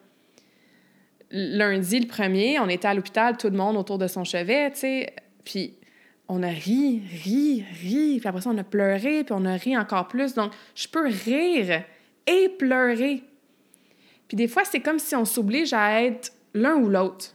Lundi, 1.31 2.01
le 2.01 2.07
premier, 2.07 2.59
on 2.59 2.67
était 2.67 2.89
à 2.89 2.93
l'hôpital, 2.93 3.37
tout 3.37 3.49
le 3.49 3.55
monde 3.55 3.77
autour 3.77 3.97
de 3.97 4.07
son 4.07 4.25
chevet, 4.25 4.71
tu 4.71 4.79
sais, 4.79 5.15
puis 5.45 5.75
on 6.27 6.43
a 6.43 6.49
ri, 6.49 7.01
ri, 7.23 7.63
ri, 7.81 8.17
puis 8.19 8.27
après 8.27 8.41
ça, 8.41 8.49
on 8.49 8.57
a 8.57 8.65
pleuré, 8.65 9.23
puis 9.23 9.33
on 9.33 9.45
a 9.45 9.53
ri 9.53 9.77
encore 9.77 10.09
plus. 10.09 10.33
Donc, 10.33 10.51
je 10.75 10.89
peux 10.89 11.07
rire 11.07 11.81
et 12.27 12.49
pleurer. 12.59 13.23
Puis 14.27 14.35
des 14.35 14.49
fois, 14.49 14.65
c'est 14.65 14.81
comme 14.81 14.99
si 14.99 15.15
on 15.15 15.23
s'oblige 15.23 15.71
à 15.71 16.03
être 16.03 16.33
l'un 16.53 16.75
ou 16.75 16.89
l'autre. 16.89 17.27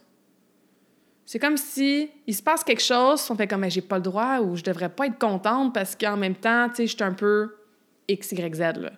C'est 1.24 1.38
comme 1.38 1.56
si 1.56 2.10
il 2.26 2.34
se 2.34 2.42
passe 2.42 2.62
quelque 2.62 2.82
chose, 2.82 3.26
on 3.30 3.36
fait 3.36 3.48
comme 3.48 3.66
j'ai 3.70 3.80
pas 3.80 3.96
le 3.96 4.02
droit 4.02 4.40
ou 4.40 4.54
je 4.54 4.62
devrais 4.62 4.90
pas 4.90 5.06
être 5.06 5.18
contente 5.18 5.72
parce 5.72 5.96
qu'en 5.96 6.18
même 6.18 6.36
temps, 6.36 6.68
tu 6.68 6.76
sais, 6.76 6.86
je 6.86 6.94
suis 6.94 7.04
un 7.04 7.14
peu 7.14 7.54
X, 8.06 8.32
Y, 8.32 8.54
Z, 8.54 8.60
là. 8.82 8.92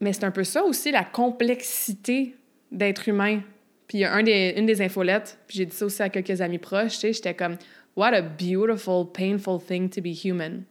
Mais 0.00 0.12
c'est 0.12 0.24
un 0.24 0.30
peu 0.30 0.44
ça 0.44 0.64
aussi, 0.64 0.90
la 0.90 1.04
complexité 1.04 2.34
d'être 2.72 3.08
humain. 3.08 3.40
Puis 3.86 3.98
il 3.98 4.00
y 4.02 4.04
a 4.04 4.22
des, 4.22 4.54
une 4.56 4.66
des 4.66 4.80
infolettes, 4.80 5.38
puis 5.46 5.58
j'ai 5.58 5.66
dit 5.66 5.76
ça 5.76 5.84
aussi 5.84 6.02
à 6.02 6.08
quelques 6.08 6.40
amis 6.40 6.58
proches, 6.58 6.94
tu 6.94 6.98
sais, 7.00 7.12
j'étais 7.12 7.34
comme 7.34 7.56
«What 7.96 8.14
a 8.14 8.22
beautiful, 8.22 9.04
painful 9.12 9.58
thing 9.60 9.90
to 9.90 10.00
be 10.00 10.14
human». 10.14 10.64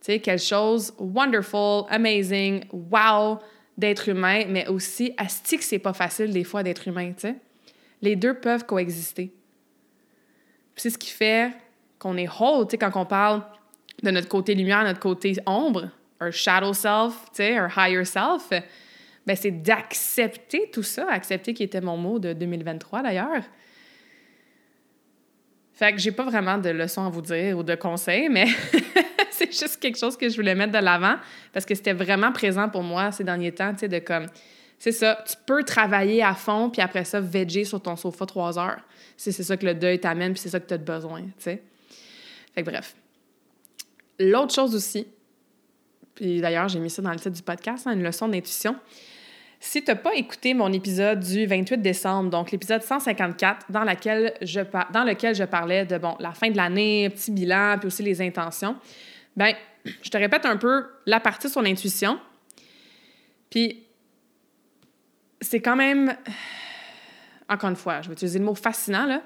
Tu 0.00 0.12
sais, 0.12 0.18
quelque 0.20 0.42
chose 0.42 0.92
wonderful, 0.98 1.86
amazing, 1.88 2.64
wow 2.72 3.38
d'être 3.78 4.08
humain, 4.08 4.44
mais 4.48 4.68
aussi 4.68 5.14
asti 5.16 5.56
que 5.56 5.64
c'est 5.64 5.78
pas 5.78 5.94
facile 5.94 6.30
des 6.30 6.44
fois 6.44 6.62
d'être 6.62 6.86
humain, 6.86 7.12
tu 7.12 7.28
sais. 7.28 7.36
Les 8.02 8.16
deux 8.16 8.34
peuvent 8.34 8.66
coexister. 8.66 9.32
c'est 10.76 10.90
ce 10.90 10.98
qui 10.98 11.10
fait 11.10 11.52
qu'on 11.98 12.16
est 12.16 12.28
whole, 12.28 12.66
tu 12.66 12.72
sais, 12.72 12.78
quand 12.78 12.92
on 12.96 13.06
parle 13.06 13.42
de 14.02 14.10
notre 14.10 14.28
côté 14.28 14.54
lumière, 14.54 14.84
notre 14.84 15.00
côté 15.00 15.34
ombre, 15.46 15.88
un 16.22 16.30
shadow 16.30 16.72
self, 16.72 17.14
tu 17.26 17.36
sais, 17.36 17.56
un 17.56 17.68
higher 17.76 18.06
self, 18.06 18.48
ben 19.26 19.36
c'est 19.36 19.50
d'accepter 19.50 20.70
tout 20.72 20.82
ça, 20.82 21.06
accepter 21.10 21.54
qui 21.54 21.62
était 21.62 21.80
mon 21.80 21.96
mot 21.96 22.18
de 22.18 22.32
2023 22.32 23.02
d'ailleurs. 23.02 23.42
Fait 25.72 25.92
que 25.92 25.98
j'ai 25.98 26.12
pas 26.12 26.24
vraiment 26.24 26.58
de 26.58 26.68
leçons 26.70 27.04
à 27.04 27.08
vous 27.08 27.22
dire 27.22 27.58
ou 27.58 27.62
de 27.62 27.74
conseils, 27.74 28.28
mais 28.28 28.46
c'est 29.30 29.52
juste 29.52 29.80
quelque 29.80 29.98
chose 29.98 30.16
que 30.16 30.28
je 30.28 30.36
voulais 30.36 30.54
mettre 30.54 30.72
de 30.72 30.78
l'avant 30.78 31.16
parce 31.52 31.64
que 31.64 31.74
c'était 31.74 31.92
vraiment 31.92 32.32
présent 32.32 32.68
pour 32.68 32.82
moi 32.82 33.10
ces 33.10 33.24
derniers 33.24 33.52
temps, 33.52 33.72
tu 33.72 33.80
sais, 33.80 33.88
de 33.88 33.98
comme, 33.98 34.26
c'est 34.78 34.92
ça, 34.92 35.24
tu 35.26 35.34
peux 35.46 35.62
travailler 35.62 36.22
à 36.22 36.34
fond 36.34 36.68
puis 36.70 36.82
après 36.82 37.04
ça, 37.04 37.20
veger 37.20 37.64
sur 37.64 37.80
ton 37.80 37.96
sofa 37.96 38.26
trois 38.26 38.58
heures. 38.58 38.80
C'est 39.16 39.32
ça 39.32 39.56
que 39.56 39.64
le 39.64 39.74
deuil 39.74 40.00
t'amène 40.00 40.32
puis 40.32 40.40
c'est 40.40 40.48
ça 40.48 40.60
que 40.60 40.66
tu 40.66 40.74
as 40.74 40.78
besoin, 40.78 41.22
tu 41.22 41.32
sais. 41.38 41.62
Fait 42.54 42.62
que 42.62 42.70
bref. 42.70 42.94
L'autre 44.18 44.54
chose 44.54 44.74
aussi, 44.74 45.06
puis 46.14 46.40
d'ailleurs, 46.40 46.68
j'ai 46.68 46.78
mis 46.78 46.90
ça 46.90 47.02
dans 47.02 47.10
le 47.10 47.16
titre 47.16 47.30
du 47.30 47.42
podcast, 47.42 47.86
hein, 47.86 47.92
une 47.92 48.02
leçon 48.02 48.28
d'intuition. 48.28 48.76
Si 49.60 49.82
tu 49.82 49.90
n'as 49.90 49.96
pas 49.96 50.14
écouté 50.14 50.54
mon 50.54 50.72
épisode 50.72 51.20
du 51.20 51.46
28 51.46 51.78
décembre, 51.80 52.30
donc 52.30 52.50
l'épisode 52.50 52.82
154, 52.82 53.70
dans, 53.70 53.84
je, 54.42 54.60
dans 54.92 55.04
lequel 55.04 55.34
je 55.34 55.44
parlais 55.44 55.86
de 55.86 55.98
bon, 55.98 56.16
la 56.18 56.32
fin 56.32 56.50
de 56.50 56.56
l'année, 56.56 57.08
petit 57.10 57.30
bilan, 57.30 57.76
puis 57.78 57.86
aussi 57.86 58.02
les 58.02 58.20
intentions, 58.20 58.76
ben 59.36 59.54
je 60.02 60.10
te 60.10 60.16
répète 60.16 60.46
un 60.46 60.56
peu 60.56 60.86
la 61.06 61.20
partie 61.20 61.48
sur 61.48 61.62
l'intuition. 61.62 62.18
Puis 63.50 63.84
c'est 65.40 65.60
quand 65.60 65.76
même, 65.76 66.16
encore 67.48 67.70
une 67.70 67.76
fois, 67.76 68.02
je 68.02 68.08
vais 68.08 68.14
utiliser 68.14 68.38
le 68.38 68.44
mot 68.44 68.54
fascinant, 68.54 69.06
là. 69.06 69.22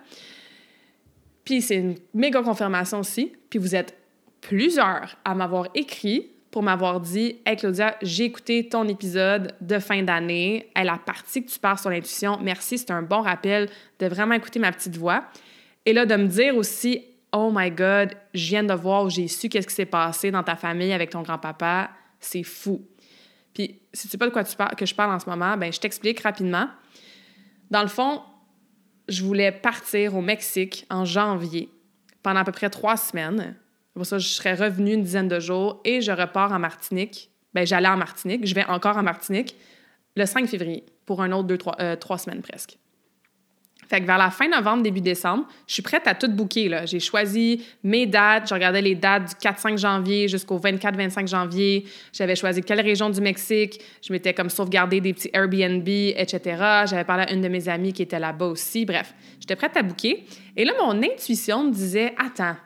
Puis 1.44 1.62
c'est 1.62 1.76
une 1.76 1.94
méga 2.12 2.42
confirmation 2.42 2.98
aussi. 2.98 3.32
Puis 3.48 3.58
vous 3.58 3.74
êtes 3.74 3.96
plusieurs 4.42 5.16
à 5.24 5.34
m'avoir 5.34 5.68
écrit 5.74 6.30
pour 6.56 6.62
m'avoir 6.62 7.00
dit 7.00 7.36
Hey 7.44 7.54
Claudia, 7.54 7.98
j'ai 8.00 8.24
écouté 8.24 8.66
ton 8.66 8.88
épisode 8.88 9.52
de 9.60 9.78
fin 9.78 10.02
d'année. 10.02 10.70
Elle 10.74 10.86
la 10.86 10.96
partie 10.96 11.44
que 11.44 11.50
tu 11.50 11.58
parles 11.58 11.76
sur 11.76 11.90
l'intuition. 11.90 12.38
Merci, 12.40 12.78
c'est 12.78 12.92
un 12.92 13.02
bon 13.02 13.20
rappel 13.20 13.68
de 13.98 14.06
vraiment 14.06 14.32
écouter 14.32 14.58
ma 14.58 14.72
petite 14.72 14.96
voix. 14.96 15.26
Et 15.84 15.92
là, 15.92 16.06
de 16.06 16.16
me 16.16 16.26
dire 16.26 16.56
aussi 16.56 17.04
Oh 17.30 17.52
my 17.54 17.70
God, 17.70 18.14
je 18.32 18.48
viens 18.48 18.64
de 18.64 18.72
voir, 18.72 19.10
j'ai 19.10 19.28
su 19.28 19.50
qu'est-ce 19.50 19.66
qui 19.66 19.74
s'est 19.74 19.84
passé 19.84 20.30
dans 20.30 20.42
ta 20.42 20.56
famille 20.56 20.94
avec 20.94 21.10
ton 21.10 21.20
grand-papa. 21.20 21.90
C'est 22.20 22.42
fou. 22.42 22.80
Puis, 23.52 23.78
si 23.92 24.08
tu 24.08 24.12
sais 24.12 24.16
pas 24.16 24.26
de 24.26 24.32
quoi 24.32 24.42
que 24.42 24.86
je 24.86 24.94
parle 24.94 25.12
en 25.12 25.18
ce 25.18 25.28
moment, 25.28 25.58
ben 25.58 25.70
je 25.70 25.78
t'explique 25.78 26.20
rapidement. 26.20 26.70
Dans 27.70 27.82
le 27.82 27.88
fond, 27.88 28.22
je 29.08 29.22
voulais 29.22 29.52
partir 29.52 30.16
au 30.16 30.22
Mexique 30.22 30.86
en 30.88 31.04
janvier 31.04 31.68
pendant 32.22 32.40
à 32.40 32.44
peu 32.44 32.52
près 32.52 32.70
trois 32.70 32.96
semaines. 32.96 33.56
Pour 33.96 34.04
ça, 34.04 34.18
je 34.18 34.28
serais 34.28 34.52
revenue 34.52 34.92
une 34.92 35.02
dizaine 35.02 35.26
de 35.26 35.40
jours 35.40 35.80
et 35.86 36.02
je 36.02 36.12
repars 36.12 36.52
en 36.52 36.58
Martinique. 36.58 37.30
Ben, 37.54 37.66
j'allais 37.66 37.88
en 37.88 37.96
Martinique. 37.96 38.46
Je 38.46 38.54
vais 38.54 38.64
encore 38.66 38.98
en 38.98 39.02
Martinique 39.02 39.56
le 40.16 40.26
5 40.26 40.46
février 40.46 40.84
pour 41.06 41.22
un 41.22 41.32
autre 41.32 41.48
deux, 41.48 41.56
trois, 41.56 41.76
euh, 41.80 41.96
trois 41.96 42.18
semaines 42.18 42.42
presque. 42.42 42.76
Fait 43.88 44.00
que 44.02 44.06
vers 44.06 44.18
la 44.18 44.30
fin 44.30 44.48
novembre, 44.48 44.82
début 44.82 45.00
décembre, 45.00 45.46
je 45.66 45.74
suis 45.74 45.82
prête 45.82 46.06
à 46.06 46.14
tout 46.14 46.28
booker. 46.28 46.82
J'ai 46.84 47.00
choisi 47.00 47.64
mes 47.84 48.04
dates. 48.04 48.48
Je 48.50 48.54
regardais 48.54 48.82
les 48.82 48.96
dates 48.96 49.28
du 49.28 49.34
4-5 49.36 49.78
janvier 49.78 50.28
jusqu'au 50.28 50.58
24-25 50.58 51.26
janvier. 51.26 51.86
J'avais 52.12 52.36
choisi 52.36 52.60
quelle 52.60 52.82
région 52.82 53.08
du 53.08 53.22
Mexique. 53.22 53.80
Je 54.02 54.12
m'étais 54.12 54.34
comme 54.34 54.50
sauvegardé 54.50 55.00
des 55.00 55.14
petits 55.14 55.30
Airbnb, 55.32 55.88
etc. 55.88 56.40
J'avais 56.84 57.04
parlé 57.04 57.22
à 57.22 57.32
une 57.32 57.40
de 57.40 57.48
mes 57.48 57.66
amies 57.68 57.94
qui 57.94 58.02
était 58.02 58.18
là-bas 58.18 58.46
aussi. 58.46 58.84
Bref, 58.84 59.14
j'étais 59.40 59.56
prête 59.56 59.74
à 59.76 59.82
booker. 59.82 60.26
Et 60.54 60.66
là, 60.66 60.72
mon 60.82 61.02
intuition 61.02 61.64
me 61.64 61.70
disait 61.70 62.12
Attends, 62.18 62.56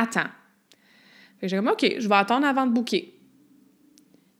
attends. 0.00 0.30
J'ai 1.42 1.56
comme 1.56 1.68
OK, 1.68 1.94
je 1.98 2.08
vais 2.08 2.14
attendre 2.14 2.46
avant 2.46 2.66
de 2.66 2.72
booker. 2.72 3.14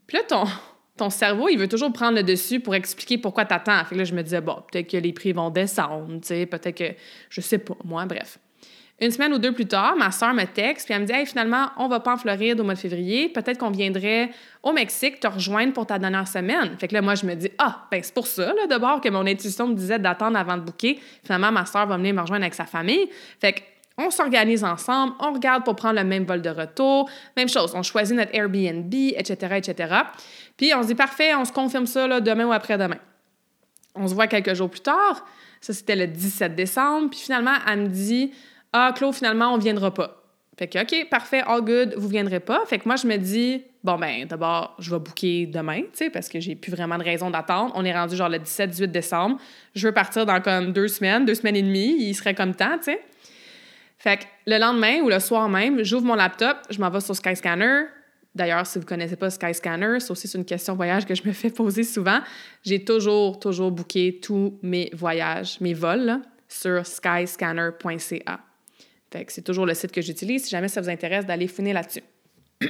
Puis 0.06 0.16
là, 0.16 0.24
ton, 0.24 0.44
ton 0.96 1.10
cerveau, 1.10 1.48
il 1.48 1.58
veut 1.58 1.68
toujours 1.68 1.92
prendre 1.92 2.16
le 2.16 2.22
dessus 2.22 2.60
pour 2.60 2.74
expliquer 2.74 3.18
pourquoi 3.18 3.44
tu 3.44 3.54
attends. 3.54 3.84
Fait 3.84 3.94
que 3.94 3.98
là, 4.00 4.04
je 4.04 4.14
me 4.14 4.22
disais, 4.22 4.40
bon, 4.40 4.62
peut-être 4.70 4.90
que 4.90 4.96
les 4.96 5.12
prix 5.12 5.32
vont 5.32 5.50
descendre, 5.50 6.20
tu 6.20 6.28
sais, 6.28 6.46
peut-être 6.46 6.76
que, 6.76 6.94
je 7.30 7.40
sais 7.40 7.58
pas, 7.58 7.76
moi, 7.84 8.04
bref. 8.06 8.38
Une 9.02 9.10
semaine 9.10 9.32
ou 9.32 9.38
deux 9.38 9.52
plus 9.52 9.64
tard, 9.64 9.96
ma 9.96 10.10
soeur 10.10 10.34
me 10.34 10.44
texte, 10.44 10.84
puis 10.84 10.94
elle 10.94 11.00
me 11.00 11.06
dit, 11.06 11.12
hey, 11.14 11.24
finalement, 11.24 11.70
on 11.78 11.88
va 11.88 12.00
pas 12.00 12.12
en 12.12 12.16
Floride 12.18 12.60
au 12.60 12.64
mois 12.64 12.74
de 12.74 12.78
février, 12.78 13.30
peut-être 13.30 13.56
qu'on 13.56 13.70
viendrait 13.70 14.28
au 14.62 14.74
Mexique 14.74 15.20
te 15.20 15.26
rejoindre 15.26 15.72
pour 15.72 15.86
ta 15.86 15.98
dernière 15.98 16.28
semaine. 16.28 16.76
Fait 16.78 16.86
que 16.86 16.92
là, 16.92 17.00
moi, 17.00 17.14
je 17.14 17.24
me 17.24 17.34
dis, 17.34 17.50
ah, 17.56 17.86
ben 17.90 18.02
c'est 18.02 18.12
pour 18.12 18.26
ça, 18.26 18.52
là, 18.52 18.66
d'abord, 18.68 19.00
que 19.00 19.08
mon 19.08 19.26
intuition 19.26 19.68
me 19.68 19.74
disait 19.74 19.98
d'attendre 19.98 20.36
avant 20.36 20.58
de 20.58 20.62
booker. 20.64 21.00
Finalement, 21.24 21.50
ma 21.50 21.64
soeur 21.64 21.86
va 21.86 21.96
venir 21.96 22.12
me 22.12 22.20
rejoindre 22.20 22.42
avec 22.42 22.52
sa 22.52 22.66
famille. 22.66 23.08
Fait 23.40 23.54
que 23.54 23.60
on 23.98 24.10
s'organise 24.10 24.64
ensemble, 24.64 25.14
on 25.20 25.32
regarde 25.32 25.64
pour 25.64 25.76
prendre 25.76 25.96
le 25.96 26.04
même 26.04 26.24
vol 26.24 26.42
de 26.42 26.50
retour, 26.50 27.08
même 27.36 27.48
chose, 27.48 27.72
on 27.74 27.82
choisit 27.82 28.16
notre 28.16 28.34
Airbnb, 28.34 28.92
etc., 28.92 29.56
etc. 29.56 29.94
Puis 30.56 30.72
on 30.74 30.82
se 30.82 30.88
dit, 30.88 30.94
parfait, 30.94 31.34
on 31.34 31.44
se 31.44 31.52
confirme 31.52 31.86
ça 31.86 32.20
demain 32.20 32.46
ou 32.46 32.52
après-demain. 32.52 32.98
On 33.94 34.06
se 34.08 34.14
voit 34.14 34.26
quelques 34.26 34.54
jours 34.54 34.70
plus 34.70 34.80
tard, 34.80 35.24
ça 35.60 35.72
c'était 35.72 35.96
le 35.96 36.06
17 36.06 36.54
décembre, 36.54 37.10
puis 37.10 37.20
finalement, 37.20 37.54
elle 37.68 37.80
me 37.80 37.88
dit, 37.88 38.32
ah, 38.72 38.92
Claude, 38.94 39.14
finalement, 39.14 39.52
on 39.52 39.56
ne 39.56 39.62
viendra 39.62 39.92
pas. 39.92 40.20
Fait 40.60 40.68
que, 40.68 40.78
OK, 40.78 41.08
parfait, 41.08 41.42
all 41.46 41.62
good, 41.62 41.94
vous 41.96 42.08
ne 42.08 42.12
viendrez 42.12 42.38
pas. 42.38 42.62
Fait 42.66 42.78
que 42.78 42.82
moi, 42.84 42.96
je 42.96 43.06
me 43.06 43.16
dis, 43.16 43.62
bon, 43.82 43.96
ben, 43.96 44.26
d'abord, 44.26 44.76
je 44.78 44.90
vais 44.90 44.98
booker 44.98 45.46
demain, 45.46 45.80
tu 45.84 45.88
sais, 45.94 46.10
parce 46.10 46.28
que 46.28 46.38
j'ai 46.38 46.54
plus 46.54 46.70
vraiment 46.70 46.98
de 46.98 47.02
raison 47.02 47.30
d'attendre. 47.30 47.72
On 47.74 47.84
est 47.84 47.94
rendu 47.94 48.14
genre 48.14 48.28
le 48.28 48.36
17-18 48.38 48.88
décembre. 48.88 49.38
Je 49.74 49.86
veux 49.86 49.94
partir 49.94 50.26
dans 50.26 50.38
comme 50.42 50.74
deux 50.74 50.88
semaines, 50.88 51.24
deux 51.24 51.34
semaines 51.34 51.56
et 51.56 51.62
demie. 51.62 51.96
Il 52.00 52.14
serait 52.14 52.34
comme 52.34 52.54
temps, 52.54 52.76
tu 52.76 52.92
sais. 52.92 53.00
Fait 54.00 54.16
que 54.16 54.24
le 54.46 54.58
lendemain 54.58 55.02
ou 55.02 55.10
le 55.10 55.20
soir 55.20 55.46
même, 55.50 55.84
j'ouvre 55.84 56.06
mon 56.06 56.14
laptop, 56.14 56.56
je 56.70 56.80
m'en 56.80 56.88
vais 56.88 57.02
sur 57.02 57.14
Skyscanner. 57.14 57.82
D'ailleurs, 58.34 58.66
si 58.66 58.78
vous 58.78 58.84
ne 58.84 58.88
connaissez 58.88 59.16
pas 59.16 59.28
Skyscanner, 59.28 60.00
c'est 60.00 60.10
aussi 60.10 60.26
une 60.34 60.46
question 60.46 60.74
voyage 60.74 61.04
que 61.04 61.14
je 61.14 61.22
me 61.22 61.32
fais 61.34 61.50
poser 61.50 61.84
souvent. 61.84 62.20
J'ai 62.64 62.82
toujours, 62.82 63.38
toujours 63.38 63.70
booké 63.70 64.18
tous 64.18 64.58
mes 64.62 64.88
voyages, 64.94 65.60
mes 65.60 65.74
vols 65.74 66.18
sur 66.48 66.86
skyscanner.ca. 66.86 68.40
Fait 69.12 69.24
que 69.26 69.32
c'est 69.32 69.42
toujours 69.42 69.66
le 69.66 69.74
site 69.74 69.92
que 69.92 70.00
j'utilise 70.00 70.44
si 70.44 70.50
jamais 70.50 70.68
ça 70.68 70.80
vous 70.80 70.88
intéresse 70.88 71.26
d'aller 71.26 71.46
fouiner 71.46 71.74
là-dessus. 71.74 72.02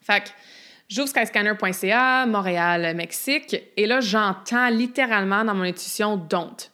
fait 0.00 0.20
que 0.22 0.28
j'ouvre 0.88 1.08
skyscanner.ca, 1.08 2.24
Montréal, 2.26 2.94
Mexique, 2.94 3.56
et 3.76 3.86
là, 3.86 3.98
j'entends 3.98 4.68
littéralement 4.68 5.44
dans 5.44 5.56
mon 5.56 5.64
intuition 5.64 6.16
«don't». 6.30 6.70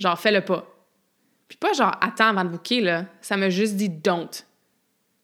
Genre, 0.00 0.18
fais-le 0.18 0.40
pas. 0.40 0.75
Puis 1.48 1.56
pas 1.58 1.72
genre 1.72 1.96
attends 2.00 2.28
avant 2.28 2.44
de 2.44 2.50
booker, 2.50 2.80
là. 2.80 3.06
Ça 3.20 3.36
m'a 3.36 3.50
juste 3.50 3.76
dit 3.76 3.88
don't. 3.88 4.30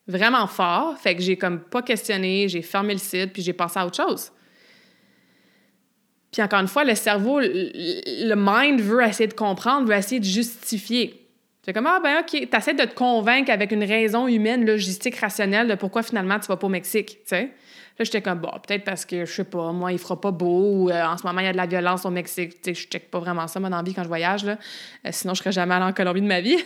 Vraiment 0.06 0.46
fort. 0.46 0.96
Fait 0.98 1.14
que 1.14 1.22
j'ai 1.22 1.37
comme 1.37 1.61
pas 1.61 1.82
questionné, 1.82 2.48
j'ai 2.48 2.62
fermé 2.62 2.92
le 2.92 2.98
site, 2.98 3.32
puis 3.32 3.42
j'ai 3.42 3.52
passé 3.52 3.78
à 3.78 3.87
autre 3.87 3.96
chose. 3.96 4.32
Puis 6.32 6.42
encore 6.42 6.61
une 6.61 6.68
fois, 6.68 6.85
le 6.85 6.94
cerveau, 6.94 7.40
le 7.40 8.35
mind 8.35 8.80
veut 8.80 9.02
essayer 9.02 9.26
de 9.26 9.35
comprendre, 9.35 9.87
veut 9.87 9.94
essayer 9.94 10.18
de 10.18 10.24
justifier. 10.24 11.28
C'est 11.64 11.72
comme, 11.72 11.87
ah 11.87 12.00
ben 12.02 12.20
OK, 12.20 12.48
t'essaies 12.50 12.74
de 12.74 12.85
te 12.85 12.94
convaincre 12.94 13.52
avec 13.52 13.70
une 13.70 13.85
raison 13.85 14.26
humaine, 14.26 14.66
logistique, 14.66 15.16
rationnelle 15.16 15.68
de 15.68 15.74
pourquoi 15.74 16.02
finalement 16.02 16.40
tu 16.40 16.46
vas 16.46 16.56
pas 16.56 16.66
au 16.66 16.70
Mexique, 16.70 17.18
tu 17.20 17.26
sais. 17.26 17.52
Là, 17.98 18.05
j'étais 18.05 18.22
comme, 18.22 18.38
bon, 18.38 18.50
peut-être 18.66 18.85
parce 18.85 19.05
que, 19.05 19.26
je 19.26 19.33
sais 19.33 19.44
pas, 19.44 19.70
moi, 19.72 19.92
il 19.92 19.98
fera 19.98 20.18
pas 20.18 20.31
beau, 20.31 20.72
ou 20.72 20.90
euh, 20.90 21.05
en 21.05 21.18
ce 21.18 21.26
moment, 21.26 21.40
il 21.40 21.44
y 21.44 21.48
a 21.48 21.52
de 21.52 21.57
la 21.59 21.66
violence 21.66 22.07
au 22.07 22.11
Mexique. 22.11 22.62
Tu 22.62 22.74
sais, 22.74 22.74
je 22.74 22.88
check 22.88 23.11
pas 23.11 23.18
vraiment 23.18 23.46
ça, 23.46 23.61
moi, 23.61 23.68
dans 23.68 23.76
la 23.76 23.83
vie 23.83 23.92
quand 23.92 24.02
je 24.02 24.09
voyage, 24.09 24.44
là. 24.44 24.57
Euh, 25.07 25.11
sinon, 25.12 25.35
je 25.35 25.40
serais 25.40 25.52
jamais 25.52 25.74
allée 25.74 25.85
en 25.85 25.92
Colombie 25.92 26.22
de 26.22 26.26
ma 26.26 26.40
vie. 26.40 26.57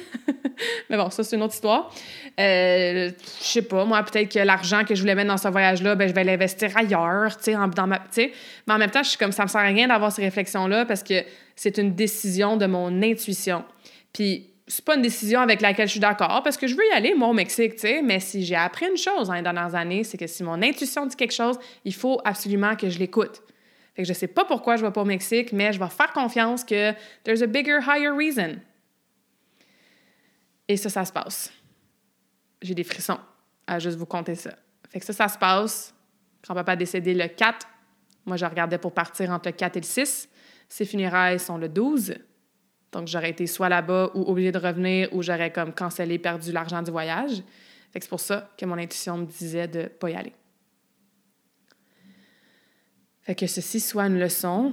Mais 0.91 0.97
bon, 0.97 1.11
ça, 1.11 1.25
c'est 1.25 1.35
une 1.35 1.43
autre 1.43 1.55
histoire. 1.55 1.91
Euh, 2.39 3.11
je 3.41 3.45
sais 3.45 3.63
pas, 3.63 3.85
moi, 3.85 4.03
peut-être 4.05 4.33
que 4.33 4.39
l'argent 4.39 4.85
que 4.85 4.95
je 4.95 5.01
voulais 5.01 5.17
mettre 5.17 5.29
dans 5.29 5.37
ce 5.37 5.49
voyage-là, 5.49 5.97
ben, 5.97 6.09
je 6.09 6.15
vais 6.15 6.25
l'investir 6.25 6.77
ailleurs, 6.77 7.37
tu 7.37 7.45
sais, 7.45 7.53
dans 7.53 7.87
ma. 7.87 7.99
Tu 7.99 8.05
sais. 8.11 8.33
Mais 8.69 8.75
en 8.75 8.79
même 8.79 8.91
temps, 8.91 9.03
je 9.03 9.09
suis 9.09 9.19
comme, 9.19 9.33
ça 9.33 9.43
me 9.43 9.49
sert 9.49 9.61
à 9.61 9.65
rien 9.65 9.89
d'avoir 9.89 10.13
ces 10.13 10.23
réflexions-là 10.23 10.87
parce 10.87 11.03
que 11.03 11.25
c'est 11.57 11.79
une 11.79 11.95
décision 11.95 12.57
de 12.57 12.67
mon 12.67 13.03
intuition. 13.03 13.65
Puis, 14.13 14.56
c'est 14.69 14.85
pas 14.85 14.97
une 14.97 15.03
décision 15.03 15.41
avec 15.41 15.61
laquelle 15.61 15.87
je 15.87 15.93
suis 15.93 16.01
d'accord 16.01 16.43
parce 16.43 16.57
que 16.57 16.67
je 16.67 16.75
veux 16.75 16.85
y 16.91 16.93
aller, 16.93 17.15
moi, 17.15 17.29
au 17.29 17.33
Mexique, 17.33 17.75
tu 17.75 17.83
sais. 17.83 18.03
Mais 18.03 18.19
si 18.19 18.45
j'ai 18.45 18.57
appris 18.57 18.87
une 18.87 18.97
chose 18.97 19.29
dans 19.29 19.35
les 19.35 19.43
dernières 19.43 19.75
années, 19.75 20.03
c'est 20.03 20.19
que 20.19 20.27
si 20.27 20.43
mon 20.43 20.61
intuition 20.61 21.07
dit 21.07 21.15
quelque 21.15 21.35
chose, 21.35 21.57
il 21.85 21.95
faut 21.95 22.21
absolument 22.25 22.75
que 22.75 22.91
je 22.91 22.99
l'écoute. 22.99 23.43
Fait 23.95 24.03
que 24.03 24.09
je 24.09 24.13
sais 24.13 24.27
pas 24.27 24.45
pourquoi 24.45 24.77
je 24.77 24.85
vais 24.85 24.91
pas 24.91 25.03
au 25.03 25.07
Mexique, 25.07 25.53
mais 25.53 25.73
je 25.73 25.79
vais 25.79 25.89
faire 25.89 26.13
confiance 26.13 26.65
que 26.65 26.93
there's 27.23 27.43
a 27.43 27.47
bigger, 27.47 27.79
higher 27.81 28.13
reason. 28.13 28.57
Et 30.69 30.77
ça, 30.77 30.91
ça 30.91 31.05
se 31.05 31.13
passe. 31.13 31.53
J'ai 32.61 32.75
des 32.75 32.85
frissons 32.85 33.19
à 33.69 33.79
juste 33.79 33.97
vous 33.97 34.07
compter 34.07 34.35
ça. 34.35 34.51
Fait 34.91 34.99
que 34.99 35.07
ça, 35.07 35.13
ça 35.13 35.29
se 35.29 35.39
passe. 35.39 35.95
Quand 36.47 36.55
papa 36.55 36.73
a 36.73 36.77
décédé 36.77 37.15
le 37.15 37.29
4, 37.29 37.67
moi, 38.25 38.37
je 38.37 38.45
regardais 38.45 38.79
pour 38.79 38.93
partir 38.93 39.31
entre 39.31 39.49
le 39.49 39.53
4 39.53 39.77
et 39.77 39.81
le 39.81 39.87
6. 39.87 40.29
Ses 40.69 40.85
funérailles 40.85 41.39
sont 41.39 41.57
le 41.57 41.69
12. 41.69 42.17
Donc, 42.97 43.09
j'aurais 43.09 43.29
été 43.29 43.47
soit 43.47 43.69
là-bas 43.69 44.11
ou 44.15 44.23
obligée 44.23 44.53
de 44.53 44.59
revenir 44.59 45.13
ou 45.13 45.23
j'aurais 45.23 45.53
comme 45.53 45.75
cancellé, 45.75 46.19
perdu 46.19 46.51
l'argent 46.51 46.81
du 46.81 46.91
voyage. 46.91 47.43
C'est 47.93 48.09
pour 48.09 48.21
ça 48.21 48.51
que 48.57 48.65
mon 48.65 48.79
intuition 48.79 49.19
me 49.19 49.27
disait 49.27 49.69
de 49.69 49.81
ne 49.81 49.87
pas 49.89 50.09
y 50.09 50.15
aller. 50.15 50.33
Fait 53.21 53.35
que 53.35 53.47
ceci 53.47 53.81
soit 53.81 54.07
une 54.07 54.19
leçon 54.19 54.73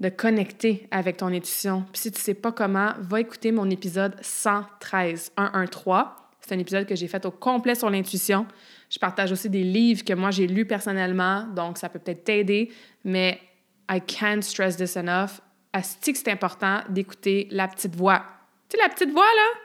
de 0.00 0.08
connecter 0.08 0.88
avec 0.90 1.18
ton 1.18 1.28
intuition. 1.28 1.84
Puis 1.92 2.02
si 2.02 2.10
tu 2.10 2.18
ne 2.18 2.20
sais 2.20 2.34
pas 2.34 2.50
comment, 2.50 2.94
va 2.98 3.20
écouter 3.20 3.52
mon 3.52 3.70
épisode 3.70 4.16
113, 4.20 5.30
113. 5.38 6.10
C'est 6.40 6.54
un 6.56 6.58
épisode 6.58 6.84
que 6.84 6.96
j'ai 6.96 7.06
fait 7.06 7.24
au 7.26 7.30
complet 7.30 7.76
sur 7.76 7.90
l'intuition. 7.90 8.44
Je 8.88 8.98
partage 8.98 9.30
aussi 9.30 9.48
des 9.48 9.62
livres 9.62 10.04
que 10.04 10.14
moi 10.14 10.32
j'ai 10.32 10.48
lus 10.48 10.66
personnellement, 10.66 11.46
donc 11.46 11.78
ça 11.78 11.88
peut 11.88 12.00
peut-être 12.00 12.24
t'aider, 12.24 12.72
mais 13.04 13.40
I 13.88 14.00
can't 14.00 14.42
stress 14.42 14.76
this 14.76 14.96
enough 14.96 15.40
que 15.72 16.18
c'est 16.18 16.28
important 16.28 16.80
d'écouter 16.88 17.48
la 17.50 17.68
petite 17.68 17.94
voix. 17.94 18.24
Tu 18.68 18.76
sais, 18.76 18.82
la 18.82 18.88
petite 18.92 19.10
voix, 19.10 19.22
là? 19.22 19.60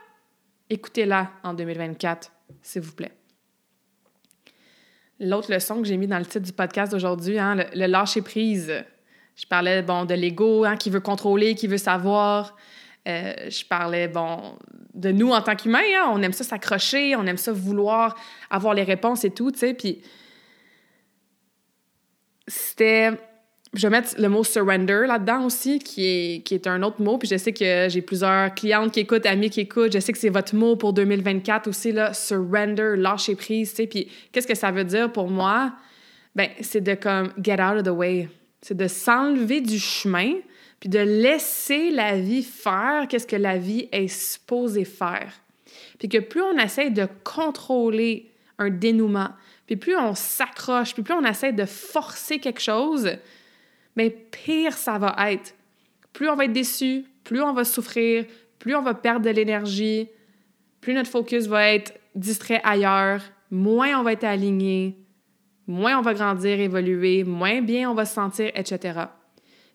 Écoutez-la 0.69 1.31
en 1.43 1.53
2024, 1.53 2.31
s'il 2.61 2.81
vous 2.81 2.93
plaît. 2.93 3.11
L'autre 5.19 5.51
leçon 5.51 5.81
que 5.81 5.87
j'ai 5.87 5.97
mis 5.97 6.07
dans 6.07 6.19
le 6.19 6.25
titre 6.25 6.45
du 6.45 6.51
podcast 6.51 6.91
d'aujourd'hui, 6.91 7.39
hein, 7.39 7.55
le, 7.55 7.85
lâcher-prise. 7.85 8.83
Je 9.35 9.45
parlais, 9.45 9.81
bon, 9.81 10.05
de 10.05 10.13
l'ego, 10.13 10.65
hein, 10.65 10.75
qui 10.75 10.89
veut 10.89 10.99
contrôler, 10.99 11.55
qui 11.55 11.67
veut 11.67 11.77
savoir. 11.77 12.55
Euh, 13.07 13.33
je 13.49 13.63
parlais, 13.65 14.07
bon, 14.07 14.57
de 14.93 15.11
nous 15.11 15.31
en 15.31 15.41
tant 15.41 15.55
qu'humains, 15.55 15.79
hein, 15.95 16.09
on 16.11 16.21
aime 16.21 16.33
ça 16.33 16.43
s'accrocher, 16.43 17.15
on 17.15 17.25
aime 17.27 17.37
ça 17.37 17.51
vouloir 17.51 18.15
avoir 18.49 18.73
les 18.73 18.83
réponses 18.83 19.23
et 19.23 19.29
tout, 19.29 19.51
tu 19.51 19.59
sais, 19.59 19.73
puis 19.73 20.01
c'était 22.47 23.11
je 23.75 23.87
vais 23.87 23.91
mettre 23.91 24.15
le 24.19 24.29
mot 24.29 24.43
surrender 24.43 25.05
là-dedans 25.07 25.45
aussi, 25.45 25.79
qui 25.79 26.05
est, 26.05 26.41
qui 26.43 26.53
est 26.53 26.67
un 26.67 26.81
autre 26.83 27.01
mot. 27.01 27.17
Puis 27.17 27.27
je 27.27 27.37
sais 27.37 27.53
que 27.53 27.87
j'ai 27.89 28.01
plusieurs 28.01 28.53
clientes 28.53 28.91
qui 28.91 29.01
écoutent, 29.01 29.25
amis 29.25 29.49
qui 29.49 29.61
écoutent. 29.61 29.93
Je 29.93 29.99
sais 29.99 30.11
que 30.11 30.17
c'est 30.17 30.29
votre 30.29 30.55
mot 30.55 30.75
pour 30.75 30.93
2024 30.93 31.67
aussi, 31.67 31.91
là, 31.91 32.13
surrender, 32.13 32.95
lâcher 32.97 33.35
prise, 33.35 33.71
tu 33.71 33.75
sais. 33.77 33.87
Puis 33.87 34.07
qu'est-ce 34.31 34.47
que 34.47 34.55
ça 34.55 34.71
veut 34.71 34.83
dire 34.83 35.11
pour 35.11 35.29
moi? 35.29 35.73
Ben, 36.35 36.49
c'est 36.61 36.81
de 36.81 36.95
comme 36.95 37.31
get 37.41 37.61
out 37.61 37.77
of 37.77 37.83
the 37.83 37.89
way. 37.89 38.29
C'est 38.61 38.77
de 38.77 38.87
s'enlever 38.87 39.61
du 39.61 39.79
chemin, 39.79 40.33
puis 40.79 40.89
de 40.89 40.99
laisser 40.99 41.91
la 41.91 42.17
vie 42.17 42.43
faire 42.43 43.07
qu'est-ce 43.07 43.27
que 43.27 43.35
la 43.35 43.57
vie 43.57 43.87
est 43.91 44.07
supposée 44.07 44.85
faire. 44.85 45.33
Puis 45.99 46.09
que 46.09 46.17
plus 46.17 46.41
on 46.41 46.57
essaie 46.57 46.89
de 46.89 47.07
contrôler 47.23 48.31
un 48.57 48.69
dénouement. 48.69 49.29
Puis 49.65 49.77
plus 49.77 49.95
on 49.95 50.13
s'accroche, 50.13 50.93
puis 50.93 51.03
plus 51.03 51.13
on 51.13 51.25
essaie 51.25 51.53
de 51.53 51.65
forcer 51.65 52.39
quelque 52.39 52.61
chose, 52.61 53.09
mais 53.95 54.09
pire 54.09 54.73
ça 54.73 54.97
va 54.97 55.15
être. 55.31 55.55
Plus 56.13 56.29
on 56.29 56.35
va 56.35 56.45
être 56.45 56.53
déçu, 56.53 57.05
plus 57.23 57.41
on 57.41 57.53
va 57.53 57.63
souffrir, 57.63 58.25
plus 58.59 58.75
on 58.75 58.81
va 58.81 58.93
perdre 58.93 59.25
de 59.25 59.29
l'énergie, 59.29 60.09
plus 60.81 60.93
notre 60.93 61.09
focus 61.09 61.47
va 61.47 61.73
être 61.73 61.93
distrait 62.15 62.61
ailleurs, 62.63 63.21
moins 63.51 63.99
on 63.99 64.03
va 64.03 64.13
être 64.13 64.23
aligné, 64.23 64.97
moins 65.67 65.97
on 65.99 66.01
va 66.01 66.13
grandir, 66.13 66.59
évoluer, 66.59 67.23
moins 67.23 67.61
bien 67.61 67.89
on 67.89 67.93
va 67.93 68.05
se 68.05 68.13
sentir, 68.13 68.51
etc. 68.55 68.99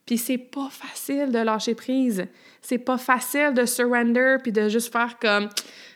Puis 0.06 0.18
c'est 0.18 0.38
pas 0.38 0.68
facile 0.70 1.30
de 1.30 1.38
lâcher 1.38 1.74
prise. 1.74 2.26
C'est 2.62 2.78
pas 2.78 2.98
facile 2.98 3.54
de 3.54 3.64
surrender 3.64 4.36
puis 4.42 4.52
de 4.52 4.68
juste 4.68 4.92
faire 4.92 5.18
comme 5.18 5.48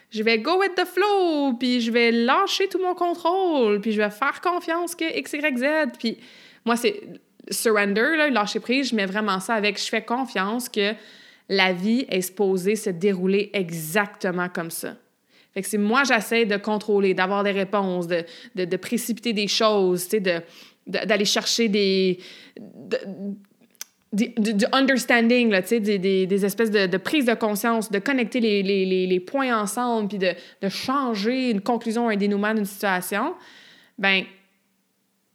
je 0.09 0.23
vais 0.23 0.39
go 0.39 0.59
with 0.59 0.75
the 0.75 0.85
flow, 0.85 1.53
puis 1.53 1.81
je 1.81 1.91
vais 1.91 2.11
lâcher 2.11 2.69
tout 2.69 2.79
mon 2.79 2.95
contrôle, 2.95 3.81
puis 3.81 3.91
je 3.91 3.97
vais 4.01 4.09
faire 4.09 4.39
confiance 4.39 4.95
que 4.95 5.03
X, 5.17 5.33
Y, 5.33 5.57
Z. 5.57 5.97
Puis 5.99 6.17
moi, 6.63 6.77
c'est 6.77 7.01
surrender, 7.49 8.15
là, 8.17 8.29
lâcher 8.29 8.59
prise, 8.59 8.89
je 8.89 8.95
mets 8.95 9.05
vraiment 9.05 9.39
ça 9.39 9.53
avec 9.55 9.79
je 9.79 9.85
fais 9.85 10.03
confiance 10.03 10.69
que 10.69 10.93
la 11.49 11.73
vie 11.73 12.05
est 12.09 12.21
supposée 12.21 12.75
se 12.75 12.89
dérouler 12.89 13.49
exactement 13.53 14.49
comme 14.49 14.71
ça. 14.71 14.95
Fait 15.53 15.61
que 15.61 15.67
si 15.67 15.77
moi, 15.77 16.03
j'essaie 16.03 16.45
de 16.45 16.57
contrôler, 16.57 17.13
d'avoir 17.13 17.43
des 17.43 17.51
réponses, 17.51 18.07
de, 18.07 18.25
de, 18.55 18.77
précipiter 18.77 19.31
des 19.31 19.47
choses, 19.47 20.01
sais, 20.01 20.19
d'aller 20.85 21.25
chercher 21.25 21.69
des 21.69 22.19
du, 24.15 24.65
understanding, 24.71 25.49
là, 25.49 25.61
des, 25.61 25.79
des, 25.79 26.25
des, 26.25 26.45
espèces 26.45 26.71
de, 26.71 26.87
de, 26.87 26.97
prise 26.97 27.25
de 27.25 27.33
conscience, 27.33 27.91
de 27.91 27.99
connecter 27.99 28.39
les, 28.39 28.63
les, 28.63 29.07
les, 29.07 29.19
points 29.19 29.59
ensemble, 29.59 30.07
puis 30.07 30.17
de, 30.17 30.33
de, 30.61 30.69
changer 30.69 31.51
une 31.51 31.61
conclusion, 31.61 32.07
un 32.09 32.15
dénouement 32.15 32.53
d'une 32.53 32.65
situation, 32.65 33.35
ben 33.97 34.23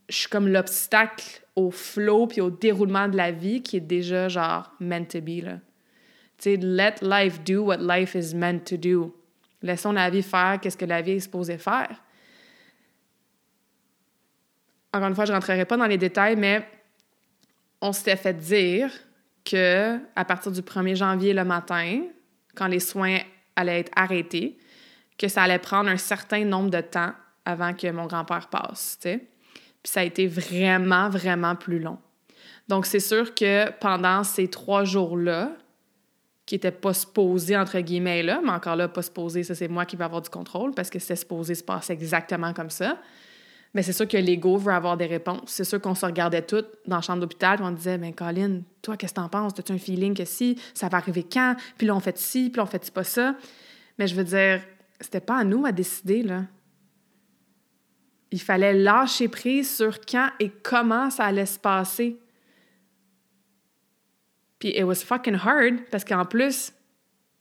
je 0.08 0.16
suis 0.16 0.28
comme 0.28 0.48
l'obstacle 0.48 1.39
au 1.60 1.70
flow 1.70 2.26
puis 2.26 2.40
au 2.40 2.50
déroulement 2.50 3.08
de 3.08 3.16
la 3.16 3.30
vie 3.30 3.62
qui 3.62 3.76
est 3.76 3.80
déjà 3.80 4.28
genre 4.28 4.72
meant 4.80 5.04
to 5.04 5.20
be. 5.20 5.42
Là. 5.42 5.58
Tu 6.38 6.54
sais, 6.54 6.56
let 6.56 6.96
life 7.02 7.42
do 7.44 7.64
what 7.64 7.78
life 7.78 8.14
is 8.14 8.34
meant 8.34 8.60
to 8.60 8.76
do. 8.76 9.14
Laissons 9.62 9.92
la 9.92 10.08
vie 10.08 10.22
faire 10.22 10.58
qu'est-ce 10.60 10.76
que 10.76 10.86
la 10.86 11.02
vie 11.02 11.12
est 11.12 11.20
supposée 11.20 11.58
faire. 11.58 12.02
Encore 14.92 15.08
une 15.08 15.14
fois, 15.14 15.26
je 15.26 15.32
rentrerai 15.32 15.66
pas 15.66 15.76
dans 15.76 15.86
les 15.86 15.98
détails, 15.98 16.36
mais 16.36 16.66
on 17.80 17.92
s'était 17.92 18.16
fait 18.16 18.34
dire 18.34 18.90
que 19.44 19.98
à 20.16 20.24
partir 20.24 20.50
du 20.50 20.62
1er 20.62 20.96
janvier 20.96 21.32
le 21.32 21.44
matin, 21.44 22.02
quand 22.54 22.66
les 22.66 22.80
soins 22.80 23.18
allaient 23.54 23.80
être 23.80 23.92
arrêtés, 23.94 24.58
que 25.18 25.28
ça 25.28 25.42
allait 25.42 25.58
prendre 25.58 25.90
un 25.90 25.96
certain 25.96 26.44
nombre 26.44 26.70
de 26.70 26.80
temps 26.80 27.12
avant 27.44 27.74
que 27.74 27.90
mon 27.90 28.06
grand-père 28.06 28.48
passe, 28.48 28.98
tu 29.00 29.10
sais. 29.10 29.26
Puis 29.82 29.92
ça 29.92 30.00
a 30.00 30.04
été 30.04 30.26
vraiment, 30.26 31.08
vraiment 31.08 31.56
plus 31.56 31.78
long. 31.78 31.98
Donc, 32.68 32.86
c'est 32.86 33.00
sûr 33.00 33.34
que 33.34 33.70
pendant 33.80 34.22
ces 34.22 34.48
trois 34.48 34.84
jours-là, 34.84 35.52
qui 36.50 36.56
n'étaient 36.56 36.72
pas 36.72 36.92
supposés, 36.92 37.56
entre 37.56 37.78
guillemets, 37.78 38.24
là, 38.24 38.40
mais 38.42 38.50
encore 38.50 38.74
là, 38.74 38.88
pas 38.88 39.02
supposés, 39.02 39.44
ça, 39.44 39.54
c'est 39.54 39.68
moi 39.68 39.84
qui 39.84 39.94
vais 39.94 40.02
avoir 40.02 40.20
du 40.20 40.30
contrôle 40.30 40.74
parce 40.74 40.90
que 40.90 40.98
c'était 40.98 41.14
supposé 41.14 41.54
se 41.54 41.62
passer 41.62 41.92
exactement 41.92 42.52
comme 42.52 42.70
ça. 42.70 42.98
Mais 43.72 43.84
c'est 43.84 43.92
sûr 43.92 44.08
que 44.08 44.16
l'ego 44.16 44.56
veut 44.56 44.72
avoir 44.72 44.96
des 44.96 45.06
réponses. 45.06 45.42
C'est 45.46 45.62
sûr 45.62 45.80
qu'on 45.80 45.94
se 45.94 46.04
regardait 46.04 46.42
toutes 46.42 46.66
dans 46.88 46.96
la 46.96 47.02
chambre 47.02 47.20
d'hôpital, 47.20 47.60
on 47.62 47.70
disait, 47.70 47.98
ben 47.98 48.12
Colin, 48.12 48.62
toi, 48.82 48.96
qu'est-ce 48.96 49.14
que 49.14 49.20
t'en 49.20 49.28
penses? 49.28 49.52
As-tu 49.56 49.70
un 49.70 49.78
feeling 49.78 50.12
que 50.12 50.24
si, 50.24 50.60
ça 50.74 50.88
va 50.88 50.98
arriver 50.98 51.22
quand? 51.22 51.54
Puis 51.78 51.86
là, 51.86 51.94
on 51.94 52.00
fait 52.00 52.18
ci, 52.18 52.50
puis 52.50 52.56
là, 52.56 52.64
on 52.64 52.66
fait 52.66 52.90
pas 52.90 53.04
ça. 53.04 53.36
Mais 53.96 54.08
je 54.08 54.16
veux 54.16 54.24
dire, 54.24 54.60
c'était 55.00 55.20
pas 55.20 55.38
à 55.38 55.44
nous 55.44 55.64
à 55.66 55.70
décider, 55.70 56.24
là. 56.24 56.46
Il 58.32 58.40
fallait 58.40 58.74
lâcher 58.74 59.28
prise 59.28 59.76
sur 59.76 60.00
quand 60.00 60.30
et 60.38 60.50
comment 60.50 61.10
ça 61.10 61.24
allait 61.24 61.46
se 61.46 61.58
passer. 61.58 62.16
Puis 64.58 64.70
it 64.76 64.84
was 64.84 64.96
fucking 64.96 65.34
hard 65.34 65.80
parce 65.90 66.04
qu'en 66.04 66.24
plus, 66.24 66.72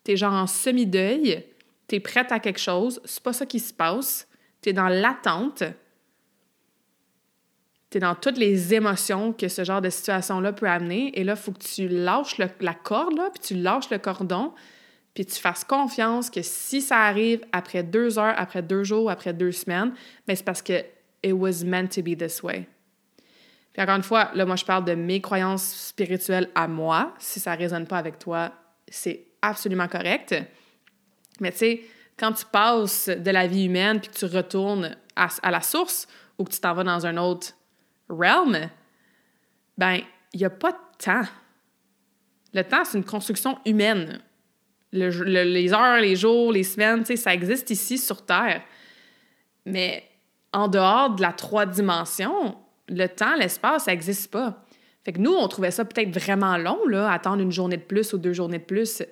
t'es 0.03 0.17
genre 0.17 0.33
en 0.33 0.47
semi-deuil, 0.47 1.45
t'es 1.87 1.99
prête 1.99 2.31
à 2.31 2.39
quelque 2.39 2.59
chose, 2.59 3.01
c'est 3.05 3.21
pas 3.21 3.33
ça 3.33 3.45
qui 3.45 3.59
se 3.59 3.73
passe, 3.73 4.27
t'es 4.61 4.73
dans 4.73 4.87
l'attente 4.87 5.63
tu 7.89 7.97
es 7.97 8.01
dans 8.01 8.15
toutes 8.15 8.37
les 8.37 8.73
émotions 8.73 9.33
que 9.33 9.47
ce 9.47 9.63
genre 9.63 9.81
de 9.81 9.89
situation-là 9.89 10.53
peut 10.53 10.67
amener. 10.67 11.17
Et 11.19 11.23
là, 11.23 11.33
il 11.33 11.41
faut 11.41 11.51
que 11.51 11.63
tu 11.63 11.87
lâches 11.87 12.37
la 12.37 12.73
corde, 12.73 13.17
là, 13.17 13.29
puis 13.33 13.41
tu 13.41 13.55
lâches 13.55 13.89
le 13.89 13.97
cordon, 13.97 14.53
puis 15.13 15.25
tu 15.25 15.35
fasses 15.35 15.63
confiance 15.63 16.29
que 16.29 16.41
si 16.41 16.81
ça 16.81 16.99
arrive 16.99 17.41
après 17.51 17.83
deux 17.83 18.17
heures, 18.19 18.35
après 18.37 18.61
deux 18.61 18.83
jours, 18.83 19.09
après 19.09 19.33
deux 19.33 19.51
semaines, 19.51 19.91
mais 20.27 20.33
ben, 20.33 20.35
c'est 20.35 20.45
parce 20.45 20.61
que 20.61 20.83
it 21.23 21.33
was 21.33 21.63
meant 21.65 21.87
to 21.87 22.01
be 22.01 22.17
this 22.17 22.41
way. 22.43 22.67
Puis 23.73 23.81
encore 23.81 23.95
une 23.95 24.03
fois, 24.03 24.31
là, 24.33 24.45
moi, 24.45 24.55
je 24.55 24.65
parle 24.65 24.85
de 24.85 24.93
mes 24.93 25.21
croyances 25.21 25.63
spirituelles 25.63 26.49
à 26.55 26.67
moi. 26.67 27.13
Si 27.19 27.39
ça 27.39 27.55
ne 27.55 27.57
résonne 27.57 27.85
pas 27.85 27.97
avec 27.97 28.17
toi, 28.17 28.51
c'est 28.87 29.27
absolument 29.41 29.87
correct. 29.87 30.35
Mais 31.39 31.51
tu 31.51 31.57
sais, 31.59 31.81
quand 32.17 32.33
tu 32.33 32.45
passes 32.45 33.09
de 33.09 33.31
la 33.31 33.47
vie 33.47 33.65
humaine 33.65 33.99
puis 33.99 34.09
que 34.09 34.15
tu 34.15 34.25
retournes 34.25 34.95
à, 35.15 35.27
à 35.43 35.51
la 35.51 35.61
source 35.61 36.07
ou 36.37 36.43
que 36.43 36.51
tu 36.51 36.59
t'en 36.59 36.73
vas 36.73 36.83
dans 36.83 37.05
un 37.05 37.17
autre 37.17 37.53
realm, 38.09 38.69
ben, 39.77 40.01
il 40.33 40.39
n'y 40.39 40.45
a 40.45 40.49
pas 40.49 40.71
de 40.71 40.77
temps. 40.97 41.27
Le 42.53 42.63
temps, 42.63 42.83
c'est 42.83 42.97
une 42.97 43.05
construction 43.05 43.59
humaine. 43.65 44.21
Les 44.91 45.73
heures, 45.73 45.99
les 45.99 46.15
jours, 46.15 46.51
les 46.51 46.63
semaines, 46.63 47.05
ça 47.05 47.33
existe 47.33 47.69
ici 47.69 47.97
sur 47.97 48.25
Terre. 48.25 48.61
Mais 49.65 50.03
en 50.51 50.67
dehors 50.67 51.15
de 51.15 51.21
la 51.21 51.31
trois 51.31 51.65
dimensions, 51.65 52.55
le 52.87 53.07
temps, 53.07 53.35
l'espace, 53.35 53.85
ça 53.85 53.91
n'existe 53.91 54.31
pas. 54.31 54.63
Fait 55.05 55.13
que 55.13 55.19
nous, 55.19 55.33
on 55.33 55.47
trouvait 55.47 55.71
ça 55.71 55.85
peut-être 55.85 56.17
vraiment 56.17 56.57
long, 56.57 56.85
là, 56.87 57.11
attendre 57.11 57.41
une 57.41 57.51
journée 57.51 57.77
de 57.77 57.83
plus 57.83 58.13
ou 58.13 58.17
deux 58.17 58.33
journées 58.33 58.59
de 58.59 58.63
plus. 58.63 59.03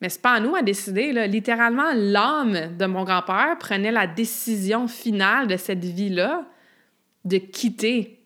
Mais 0.00 0.08
c'est 0.08 0.22
pas 0.22 0.32
à 0.32 0.40
nous 0.40 0.54
à 0.54 0.62
décider. 0.62 1.12
Là. 1.12 1.26
Littéralement, 1.26 1.92
l'âme 1.94 2.76
de 2.76 2.86
mon 2.86 3.04
grand-père 3.04 3.56
prenait 3.58 3.92
la 3.92 4.06
décision 4.06 4.88
finale 4.88 5.46
de 5.46 5.56
cette 5.56 5.84
vie-là 5.84 6.44
de 7.24 7.38
quitter. 7.38 8.20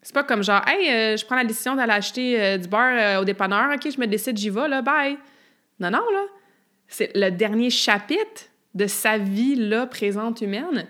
C'est 0.00 0.14
pas 0.14 0.24
comme 0.24 0.42
genre, 0.42 0.62
hey, 0.66 0.88
euh, 0.88 1.16
je 1.16 1.26
prends 1.26 1.36
la 1.36 1.44
décision 1.44 1.74
d'aller 1.74 1.92
acheter 1.92 2.40
euh, 2.40 2.58
du 2.58 2.68
beurre 2.68 2.96
euh, 2.98 3.20
au 3.20 3.24
dépanneur, 3.24 3.74
ok, 3.74 3.90
je 3.92 4.00
me 4.00 4.06
décide, 4.06 4.36
j'y 4.36 4.50
vais, 4.50 4.68
là, 4.68 4.80
bye. 4.80 5.18
Non, 5.80 5.90
non, 5.90 6.04
là. 6.12 6.24
C'est 6.88 7.10
le 7.14 7.30
dernier 7.30 7.70
chapitre 7.70 8.44
de 8.74 8.86
sa 8.86 9.18
vie, 9.18 9.56
là, 9.56 9.86
présente 9.86 10.40
humaine. 10.40 10.86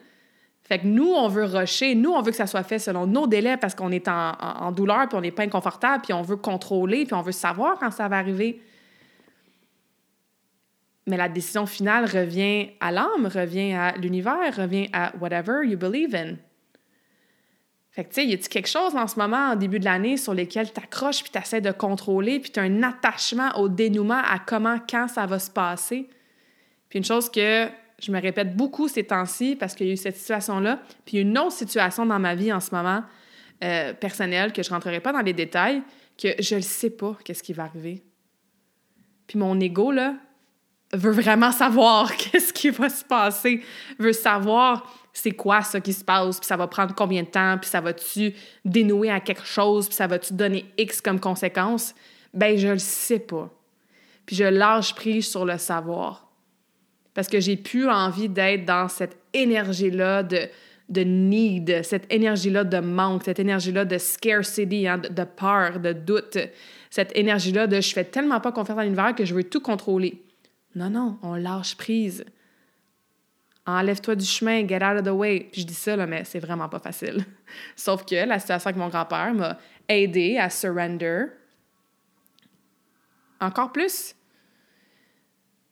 Fait 0.62 0.81
que 0.81 0.87
nous, 0.87 1.12
on 1.12 1.29
veut 1.29 1.44
rusher, 1.44 1.94
nous, 1.94 2.11
on 2.11 2.20
veut 2.22 2.33
que 2.33 2.37
ça 2.37 2.49
soit 2.49 2.64
fait 2.64 2.81
selon 2.81 3.07
nos 3.07 3.29
délais 3.29 3.57
parce 3.57 3.75
qu'on 3.75 3.92
est 3.92 4.09
en, 4.09 4.33
en, 4.33 4.72
douleur, 4.72 5.09
puis 5.09 5.16
on 5.16 5.20
n'est 5.20 5.31
pas 5.31 5.44
inconfortable, 5.44 6.03
puis 6.03 6.12
on 6.12 6.22
veut 6.22 6.37
contrôler, 6.37 7.05
puis 7.07 7.14
on 7.14 7.22
veut 7.22 7.33
savoir 7.33 7.79
quand 7.79 7.92
ça 7.92 8.09
va 8.09 8.18
arriver. 8.18 8.61
Mais 11.07 11.16
la 11.16 11.29
décision 11.29 11.66
finale 11.66 12.05
revient 12.07 12.70
à 12.81 12.90
l'âme, 12.90 13.27
revient 13.33 13.75
à 13.75 13.92
l'univers, 13.92 14.57
revient 14.57 14.88
à 14.92 15.12
whatever 15.20 15.64
you 15.64 15.79
believe 15.79 16.16
in. 16.16 16.35
Fait 17.96 18.04
que, 18.04 18.11
tu 18.11 18.16
sais, 18.16 18.26
y 18.26 18.35
a-tu 18.35 18.50
quelque 18.50 18.68
chose 18.68 18.94
en 18.94 19.06
ce 19.06 19.18
moment, 19.18 19.52
en 19.52 19.56
début 19.56 19.78
de 19.78 19.87
l'année, 19.87 20.18
sur 20.18 20.35
lesquels 20.35 20.70
tu 20.70 20.78
accroches 20.78 21.22
puis 21.22 21.32
tu 21.32 21.38
essaies 21.38 21.62
de 21.62 21.72
contrôler, 21.72 22.40
puis 22.40 22.50
tu 22.50 22.61
as 22.61 22.64
un 22.64 22.82
attachement 22.82 23.59
au 23.59 23.70
dénouement, 23.70 24.20
à 24.22 24.38
comment, 24.38 24.78
quand 24.87 25.09
ça 25.09 25.24
va 25.24 25.38
se 25.38 25.50
passer? 25.50 26.06
Puis 26.90 26.98
une 26.98 27.06
chose 27.06 27.30
que 27.30 27.68
je 27.98 28.12
me 28.12 28.20
répète 28.20 28.54
beaucoup 28.54 28.87
ces 28.87 29.04
temps-ci, 29.04 29.56
parce 29.56 29.74
qu'il 29.74 29.87
y 29.87 29.90
a 29.90 29.92
eu 29.94 29.96
cette 29.96 30.18
situation-là, 30.18 30.82
puis 31.06 31.20
une 31.20 31.38
autre 31.38 31.52
situation 31.52 32.04
dans 32.04 32.18
ma 32.18 32.35
vie 32.35 32.52
en 32.52 32.61
ce 32.61 32.74
moment, 32.74 33.02
euh, 33.64 33.94
personnelle, 33.94 34.52
que 34.52 34.62
je 34.62 34.68
rentrerai 34.68 35.00
pas 35.00 35.14
dans 35.14 35.22
les 35.22 35.32
détails, 35.32 35.82
que 36.22 36.28
je 36.38 36.56
ne 36.56 36.61
sais 36.61 36.90
pas 36.90 37.16
qu'est-ce 37.24 37.42
qui 37.42 37.54
va 37.54 37.62
arriver. 37.62 38.02
Puis 39.26 39.38
mon 39.38 39.59
ego, 39.59 39.90
là, 39.90 40.16
veut 40.92 41.12
vraiment 41.12 41.53
savoir 41.53 42.14
qu'est-ce 42.16 42.53
qui 42.53 42.70
va 42.70 42.88
se 42.88 43.05
passer, 43.05 43.62
veut 43.99 44.12
savoir 44.12 44.92
c'est 45.12 45.33
quoi 45.33 45.62
ça 45.62 45.81
qui 45.81 45.94
se 45.94 46.05
passe, 46.05 46.38
puis 46.38 46.46
ça 46.46 46.57
va 46.57 46.66
prendre 46.66 46.94
combien 46.94 47.22
de 47.22 47.29
temps, 47.29 47.57
puis 47.59 47.70
ça 47.70 47.81
va-tu 47.81 48.35
dénouer 48.64 49.11
à 49.11 49.20
quelque 49.20 49.46
chose, 49.46 49.87
puis 49.87 49.96
ça 49.96 50.07
va-tu 50.07 50.35
donner 50.35 50.66
X 50.77 51.01
comme 51.01 51.20
conséquence? 51.20 51.94
Ben, 52.35 52.59
je 52.59 52.68
le 52.68 52.79
sais 52.79 53.18
pas. 53.18 53.51
Puis 54.27 54.37
je 54.37 54.44
lâche 54.44 54.94
prise 54.94 55.27
sur 55.29 55.46
le 55.46 55.57
savoir. 55.57 56.29
Parce 57.14 57.29
que 57.29 57.40
j'ai 57.40 57.57
plus 57.57 57.88
envie 57.88 58.29
d'être 58.29 58.66
dans 58.66 58.88
cette 58.88 59.16
énergie-là 59.33 60.22
de, 60.22 60.49
de 60.90 61.01
need, 61.01 61.83
cette 61.83 62.12
énergie-là 62.12 62.64
de 62.64 62.79
manque, 62.79 63.25
cette 63.25 63.38
énergie-là 63.38 63.87
de 63.87 63.96
scarcity, 63.96 64.87
hein, 64.87 64.99
de, 64.99 65.09
de, 65.09 65.25
peur, 65.25 65.81
de 65.81 65.94
doute, 65.94 66.37
cette 66.90 67.16
énergie-là 67.16 67.66
de 67.66 67.81
je 67.81 67.92
fais 67.94 68.05
tellement 68.05 68.40
pas 68.40 68.53
confiance 68.53 68.79
à 68.79 68.85
l'univers 68.85 69.14
que 69.14 69.25
je 69.25 69.35
veux 69.35 69.44
tout 69.44 69.61
contrôler. 69.61 70.25
Non, 70.76 70.90
non, 70.90 71.18
on 71.22 71.34
lâche 71.34 71.74
prise. 71.74 72.24
Enlève-toi 73.64 74.14
du 74.14 74.26
chemin, 74.26 74.68
get 74.68 74.84
out 74.84 74.98
of 74.98 75.04
the 75.04 75.08
way. 75.08 75.48
Puis 75.50 75.62
je 75.62 75.66
dis 75.66 75.74
ça, 75.74 75.96
là, 75.96 76.06
mais 76.06 76.22
c'est 76.24 76.38
vraiment 76.38 76.68
pas 76.68 76.78
facile. 76.78 77.24
Sauf 77.76 78.04
que 78.04 78.14
la 78.14 78.38
situation 78.38 78.68
avec 78.68 78.78
mon 78.78 78.88
grand-père 78.88 79.32
m'a 79.32 79.58
aidé 79.88 80.36
à 80.36 80.50
surrender 80.50 81.24
encore 83.40 83.72
plus. 83.72 84.14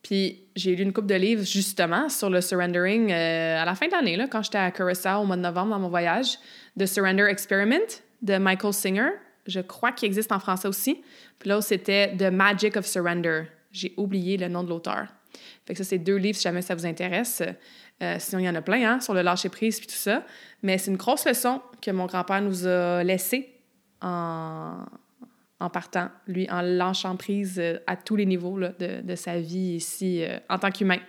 Puis 0.02 0.42
j'ai 0.56 0.74
lu 0.74 0.82
une 0.82 0.92
coupe 0.92 1.06
de 1.06 1.14
livres 1.14 1.44
justement 1.44 2.08
sur 2.08 2.30
le 2.30 2.40
surrendering 2.40 3.12
euh, 3.12 3.62
à 3.62 3.64
la 3.64 3.74
fin 3.74 3.86
de 3.86 3.92
l'année, 3.92 4.18
quand 4.30 4.42
j'étais 4.42 4.58
à 4.58 4.70
Curacao 4.70 5.22
au 5.22 5.26
mois 5.26 5.36
de 5.36 5.42
novembre 5.42 5.70
dans 5.70 5.78
mon 5.78 5.88
voyage, 5.88 6.38
The 6.78 6.86
Surrender 6.86 7.24
Experiment 7.24 8.00
de 8.22 8.38
Michael 8.38 8.72
Singer. 8.72 9.10
Je 9.46 9.60
crois 9.60 9.92
qu'il 9.92 10.06
existe 10.06 10.32
en 10.32 10.40
français 10.40 10.68
aussi. 10.68 11.02
Puis 11.38 11.50
là, 11.50 11.60
c'était 11.60 12.16
The 12.16 12.32
Magic 12.32 12.76
of 12.78 12.86
Surrender. 12.86 13.44
J'ai 13.74 13.92
oublié 13.96 14.36
le 14.36 14.48
nom 14.48 14.62
de 14.62 14.68
l'auteur. 14.68 15.08
Fait 15.66 15.74
que 15.74 15.78
ça, 15.78 15.84
c'est 15.84 15.98
deux 15.98 16.16
livres 16.16 16.36
si 16.36 16.44
jamais 16.44 16.62
ça 16.62 16.76
vous 16.76 16.86
intéresse. 16.86 17.42
Euh, 18.02 18.16
sinon, 18.20 18.38
il 18.40 18.44
y 18.44 18.48
en 18.48 18.54
a 18.54 18.62
plein, 18.62 18.88
hein, 18.88 19.00
sur 19.00 19.14
le 19.14 19.22
lâcher-prise 19.22 19.78
puis 19.78 19.88
tout 19.88 19.94
ça. 19.94 20.22
Mais 20.62 20.78
c'est 20.78 20.92
une 20.92 20.96
grosse 20.96 21.26
leçon 21.26 21.60
que 21.82 21.90
mon 21.90 22.06
grand-père 22.06 22.40
nous 22.40 22.66
a 22.66 23.02
laissée 23.02 23.52
en, 24.00 24.76
en 25.58 25.70
partant, 25.70 26.08
lui, 26.28 26.48
en 26.50 26.60
lâchant 26.60 27.16
prise 27.16 27.58
euh, 27.58 27.78
à 27.88 27.96
tous 27.96 28.14
les 28.14 28.26
niveaux 28.26 28.60
de, 28.60 29.00
de, 29.02 29.14
sa 29.16 29.38
vie 29.40 29.74
ici 29.76 30.22
euh, 30.22 30.38
en 30.48 30.58
tant 30.58 30.70
qu'humain. 30.70 31.00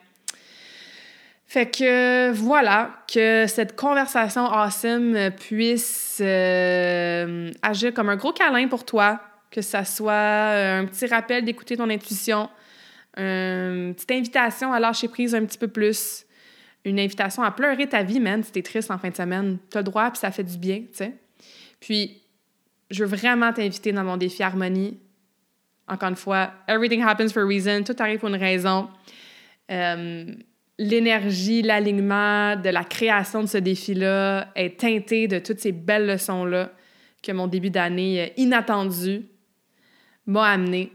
Fait 1.48 1.70
que 1.70 2.32
voilà, 2.32 3.04
que 3.08 3.46
cette 3.48 3.76
conversation 3.76 4.46
awesome 4.46 5.30
puisse 5.40 6.20
agir 6.20 7.94
comme 7.94 8.10
un 8.10 8.16
gros 8.16 8.34
câlin 8.34 8.68
pour 8.68 8.84
toi, 8.84 9.22
que 9.56 9.62
ça 9.62 9.86
soit 9.86 10.14
un 10.14 10.86
petit 10.86 11.06
rappel 11.06 11.46
d'écouter 11.46 11.78
ton 11.78 11.90
intuition, 11.90 12.50
une 13.16 13.94
petite 13.96 14.12
invitation 14.12 14.74
à 14.74 14.82
lâcher 14.82 15.08
prise 15.08 15.34
un 15.34 15.46
petit 15.46 15.58
peu 15.58 15.70
plus, 15.70 16.26
une 16.84 17.00
invitation 17.00 17.42
à 17.42 17.52
pleurer 17.52 17.88
ta 17.88 18.04
vie, 18.04 18.20
man, 18.20 18.44
si 18.44 18.52
t'es 18.52 18.62
triste 18.62 18.92
en 18.92 18.98
fin 18.98 19.10
de 19.10 19.16
semaine. 19.16 19.58
T'as 19.70 19.80
le 19.80 19.86
droit, 19.86 20.12
puis 20.12 20.20
ça 20.20 20.30
fait 20.30 20.44
du 20.44 20.58
bien, 20.58 20.80
tu 20.80 20.88
sais. 20.92 21.14
Puis, 21.80 22.22
je 22.92 23.06
veux 23.06 23.16
vraiment 23.16 23.54
t'inviter 23.54 23.94
dans 23.94 24.04
mon 24.04 24.18
défi 24.18 24.44
harmonie. 24.44 25.00
Encore 25.88 26.10
une 26.10 26.18
fois, 26.18 26.52
everything 26.68 27.02
happens 27.02 27.32
for 27.32 27.44
a 27.44 27.48
reason, 27.48 27.84
tout 27.84 27.96
arrive 28.00 28.20
pour 28.20 28.28
une 28.28 28.36
raison. 28.36 28.90
Euh, 29.72 30.26
l'énergie, 30.78 31.62
l'alignement 31.62 32.58
de 32.58 32.70
la 32.70 32.84
création 32.84 33.42
de 33.42 33.48
ce 33.48 33.58
défi-là 33.58 34.52
est 34.56 34.82
teinté 34.82 35.30
de 35.30 35.40
toutes 35.40 35.60
ces 35.60 35.72
belles 35.72 36.08
leçons-là 36.08 36.72
que 37.24 37.32
mon 37.32 37.48
début 37.48 37.70
d'année 37.70 38.22
euh, 38.22 38.28
inattendu 38.36 39.26
m'a 40.26 40.48
amené. 40.48 40.92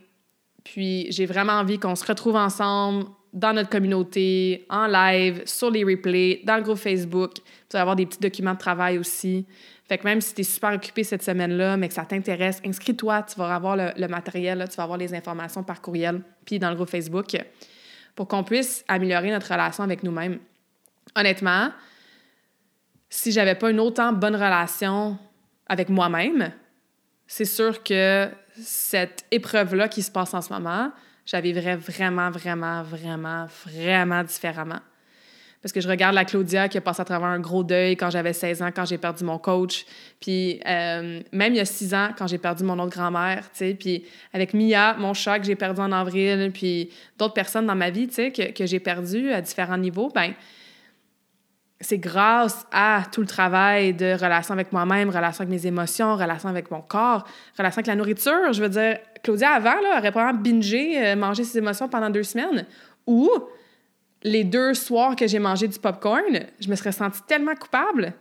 Puis 0.64 1.06
j'ai 1.10 1.26
vraiment 1.26 1.54
envie 1.54 1.78
qu'on 1.78 1.96
se 1.96 2.04
retrouve 2.04 2.36
ensemble 2.36 3.06
dans 3.32 3.52
notre 3.52 3.70
communauté, 3.70 4.66
en 4.68 4.86
live, 4.86 5.42
sur 5.46 5.70
les 5.70 5.84
replays, 5.84 6.40
dans 6.44 6.56
le 6.56 6.62
groupe 6.62 6.78
Facebook. 6.78 7.34
Tu 7.34 7.42
vas 7.74 7.80
avoir 7.80 7.96
des 7.96 8.06
petits 8.06 8.18
documents 8.18 8.54
de 8.54 8.58
travail 8.58 8.98
aussi. 8.98 9.46
Fait 9.84 9.98
que 9.98 10.04
même 10.04 10.20
si 10.20 10.34
tu 10.34 10.40
es 10.40 10.44
super 10.44 10.72
occupé 10.72 11.04
cette 11.04 11.22
semaine-là, 11.22 11.76
mais 11.76 11.88
que 11.88 11.94
ça 11.94 12.04
t'intéresse, 12.04 12.60
inscris-toi, 12.64 13.22
tu 13.22 13.36
vas 13.38 13.54
avoir 13.54 13.76
le, 13.76 14.08
matériel, 14.08 14.64
tu 14.68 14.76
vas 14.76 14.84
avoir 14.84 14.98
les 14.98 15.14
informations 15.14 15.62
par 15.62 15.80
courriel, 15.80 16.22
puis 16.44 16.58
dans 16.58 16.70
le 16.70 16.76
groupe 16.76 16.90
Facebook 16.90 17.36
pour 18.14 18.28
qu'on 18.28 18.44
puisse 18.44 18.84
améliorer 18.86 19.30
notre 19.30 19.50
relation 19.50 19.82
avec 19.82 20.02
nous-mêmes. 20.02 20.38
Honnêtement, 21.16 21.70
si 23.08 23.32
j'avais 23.32 23.54
pas 23.54 23.70
une 23.70 23.80
autant 23.80 24.12
bonne 24.12 24.34
relation 24.34 25.18
avec 25.66 25.88
moi-même, 25.88 26.52
c'est 27.26 27.44
sûr 27.44 27.82
que 27.82 28.28
cette 28.62 29.24
épreuve-là 29.30 29.88
qui 29.88 30.02
se 30.02 30.10
passe 30.10 30.34
en 30.34 30.42
ce 30.42 30.52
moment, 30.52 30.92
j'avais 31.26 31.52
vraiment, 31.52 32.30
vraiment, 32.30 32.82
vraiment, 32.82 33.46
vraiment 33.66 34.22
différemment. 34.24 34.80
Parce 35.62 35.74
que 35.74 35.80
je 35.80 35.88
regarde 35.88 36.14
la 36.14 36.24
Claudia 36.24 36.68
qui 36.68 36.78
a 36.78 36.80
passé 36.80 37.02
à 37.02 37.04
travers 37.04 37.28
un 37.28 37.38
gros 37.38 37.62
deuil 37.62 37.94
quand 37.94 38.08
j'avais 38.08 38.32
16 38.32 38.62
ans, 38.62 38.70
quand 38.74 38.86
j'ai 38.86 38.96
perdu 38.96 39.24
mon 39.24 39.36
coach. 39.36 39.84
Puis 40.18 40.58
euh, 40.66 41.20
même 41.32 41.52
il 41.52 41.56
y 41.56 41.60
a 41.60 41.66
6 41.66 41.94
ans, 41.94 42.08
quand 42.16 42.26
j'ai 42.26 42.38
perdu 42.38 42.64
mon 42.64 42.78
autre 42.78 42.96
grand-mère, 42.96 43.42
tu 43.52 43.58
sais. 43.58 43.76
Puis 43.78 44.04
avec 44.32 44.54
Mia, 44.54 44.94
mon 44.94 45.12
chat 45.12 45.38
que 45.38 45.44
j'ai 45.44 45.56
perdu 45.56 45.82
en 45.82 45.92
avril, 45.92 46.50
puis 46.52 46.90
d'autres 47.18 47.34
personnes 47.34 47.66
dans 47.66 47.74
ma 47.74 47.90
vie, 47.90 48.08
tu 48.08 48.14
sais, 48.14 48.32
que, 48.32 48.52
que 48.52 48.64
j'ai 48.64 48.80
perdu 48.80 49.30
à 49.32 49.42
différents 49.42 49.76
niveaux, 49.76 50.10
ben 50.14 50.32
c'est 51.80 51.98
grâce 51.98 52.66
à 52.72 53.04
tout 53.10 53.22
le 53.22 53.26
travail 53.26 53.94
de 53.94 54.12
relation 54.12 54.52
avec 54.52 54.70
moi-même, 54.70 55.08
relation 55.08 55.42
avec 55.42 55.48
mes 55.48 55.66
émotions, 55.66 56.14
relation 56.14 56.50
avec 56.50 56.70
mon 56.70 56.82
corps, 56.82 57.26
relation 57.56 57.78
avec 57.78 57.86
la 57.86 57.96
nourriture. 57.96 58.52
Je 58.52 58.62
veux 58.62 58.68
dire, 58.68 58.98
Claudia, 59.22 59.52
avant, 59.52 59.80
là, 59.80 59.98
aurait 59.98 60.10
probablement 60.10 60.42
bingé, 60.42 61.02
euh, 61.02 61.16
mangé 61.16 61.42
ses 61.42 61.58
émotions 61.58 61.88
pendant 61.88 62.10
deux 62.10 62.22
semaines. 62.22 62.66
Ou 63.06 63.30
les 64.22 64.44
deux 64.44 64.74
soirs 64.74 65.16
que 65.16 65.26
j'ai 65.26 65.38
mangé 65.38 65.68
du 65.68 65.78
popcorn, 65.78 66.40
je 66.60 66.68
me 66.68 66.74
serais 66.74 66.92
sentie 66.92 67.22
tellement 67.26 67.54
coupable, 67.54 68.12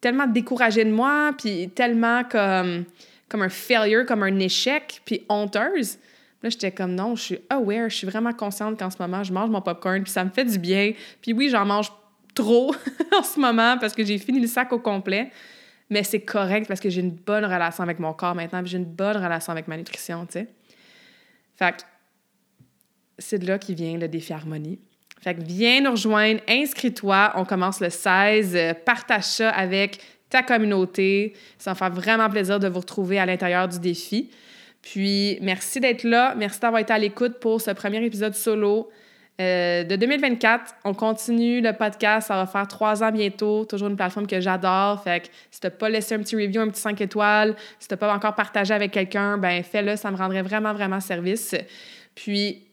tellement 0.00 0.26
découragée 0.26 0.84
de 0.84 0.90
moi, 0.90 1.32
puis 1.36 1.68
tellement 1.68 2.24
comme, 2.24 2.84
comme 3.28 3.42
un 3.42 3.50
failure, 3.50 4.06
comme 4.06 4.22
un 4.22 4.38
échec, 4.38 5.02
puis 5.04 5.26
honteuse. 5.28 5.98
Là, 6.42 6.48
j'étais 6.48 6.72
comme 6.72 6.94
non, 6.94 7.14
je 7.14 7.22
suis 7.22 7.38
aware, 7.50 7.90
je 7.90 7.96
suis 7.96 8.06
vraiment 8.06 8.32
consciente 8.32 8.78
qu'en 8.78 8.90
ce 8.90 8.96
moment, 8.98 9.22
je 9.22 9.34
mange 9.34 9.50
mon 9.50 9.60
popcorn, 9.60 10.02
puis 10.02 10.10
ça 10.10 10.24
me 10.24 10.30
fait 10.30 10.46
du 10.46 10.58
bien. 10.58 10.92
Puis 11.20 11.34
oui, 11.34 11.50
j'en 11.50 11.66
mange 11.66 11.92
trop 12.34 12.74
en 13.18 13.22
ce 13.22 13.38
moment 13.38 13.76
parce 13.78 13.94
que 13.94 14.04
j'ai 14.04 14.18
fini 14.18 14.40
le 14.40 14.46
sac 14.46 14.72
au 14.72 14.78
complet. 14.78 15.30
Mais 15.90 16.04
c'est 16.04 16.20
correct 16.20 16.66
parce 16.68 16.80
que 16.80 16.88
j'ai 16.88 17.00
une 17.00 17.10
bonne 17.10 17.44
relation 17.44 17.84
avec 17.84 17.98
mon 17.98 18.14
corps 18.14 18.34
maintenant, 18.34 18.62
j'ai 18.64 18.78
une 18.78 18.84
bonne 18.84 19.16
relation 19.16 19.52
avec 19.52 19.68
ma 19.68 19.76
nutrition, 19.76 20.24
tu 20.24 20.32
sais. 20.32 20.48
Fait 21.54 21.72
que 21.76 21.82
c'est 23.18 23.38
de 23.38 23.46
là 23.46 23.58
qui 23.58 23.74
vient 23.74 23.98
le 23.98 24.08
défi 24.08 24.32
harmonie. 24.32 24.78
Fait 25.20 25.34
que 25.34 25.42
viens 25.42 25.80
nous 25.80 25.92
rejoindre, 25.92 26.40
inscris-toi. 26.48 27.32
On 27.36 27.44
commence 27.44 27.80
le 27.80 27.90
16. 27.90 28.56
Euh, 28.56 28.74
partage 28.74 29.24
ça 29.24 29.50
avec 29.50 30.00
ta 30.28 30.42
communauté. 30.42 31.34
Ça 31.58 31.72
va 31.72 31.74
faire 31.76 31.92
vraiment 31.92 32.28
plaisir 32.28 32.58
de 32.58 32.66
vous 32.68 32.80
retrouver 32.80 33.20
à 33.20 33.26
l'intérieur 33.26 33.68
du 33.68 33.78
défi. 33.78 34.30
Puis, 34.80 35.38
merci 35.40 35.78
d'être 35.78 36.02
là. 36.02 36.34
Merci 36.36 36.58
d'avoir 36.58 36.80
été 36.80 36.92
à 36.92 36.98
l'écoute 36.98 37.38
pour 37.38 37.60
ce 37.60 37.70
premier 37.70 38.04
épisode 38.04 38.34
solo 38.34 38.90
euh, 39.40 39.84
de 39.84 39.96
2024. 39.96 40.74
On 40.84 40.94
continue 40.94 41.60
le 41.60 41.72
podcast. 41.72 42.28
Ça 42.28 42.36
va 42.36 42.46
faire 42.46 42.68
trois 42.68 43.02
ans 43.02 43.10
bientôt. 43.10 43.64
Toujours 43.64 43.88
une 43.88 43.96
plateforme 43.96 44.26
que 44.26 44.40
j'adore. 44.40 45.02
Fait 45.02 45.20
que 45.20 45.28
si 45.50 45.60
tu 45.60 45.66
n'as 45.66 45.70
pas 45.70 45.88
laissé 45.88 46.14
un 46.14 46.18
petit 46.18 46.36
review, 46.36 46.60
un 46.60 46.68
petit 46.68 46.80
5 46.80 47.00
étoiles, 47.00 47.56
si 47.78 47.88
tu 47.88 47.94
n'as 47.94 47.98
pas 47.98 48.14
encore 48.14 48.34
partagé 48.34 48.74
avec 48.74 48.90
quelqu'un, 48.90 49.38
ben 49.38 49.62
fais-le. 49.62 49.96
Ça 49.96 50.10
me 50.10 50.16
rendrait 50.16 50.42
vraiment, 50.42 50.72
vraiment 50.72 51.00
service. 51.00 51.54
Puis, 52.14 52.68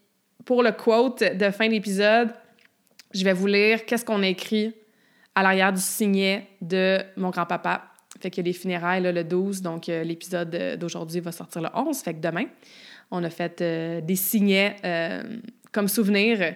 pour 0.45 0.63
le 0.63 0.71
quote 0.71 1.23
de 1.23 1.49
fin 1.49 1.69
d'épisode, 1.69 2.33
je 3.13 3.23
vais 3.23 3.33
vous 3.33 3.47
lire 3.47 3.85
qu'est-ce 3.85 4.05
qu'on 4.05 4.21
a 4.21 4.27
écrit 4.27 4.73
à 5.35 5.43
l'arrière 5.43 5.71
du 5.71 5.81
signet 5.81 6.47
de 6.61 6.99
mon 7.15 7.29
grand-papa. 7.29 7.83
Fait 8.19 8.29
que 8.29 8.41
les 8.41 8.53
funérailles 8.53 9.01
le 9.01 9.23
12, 9.23 9.61
donc 9.61 9.87
euh, 9.87 10.03
l'épisode 10.03 10.77
d'aujourd'hui 10.77 11.21
va 11.21 11.31
sortir 11.31 11.61
le 11.61 11.69
11. 11.73 11.97
Fait 11.99 12.13
que 12.13 12.19
demain, 12.19 12.45
on 13.11 13.23
a 13.23 13.29
fait 13.29 13.61
euh, 13.61 14.01
des 14.01 14.15
signets 14.17 14.75
comme 15.71 15.87
souvenir. 15.87 16.55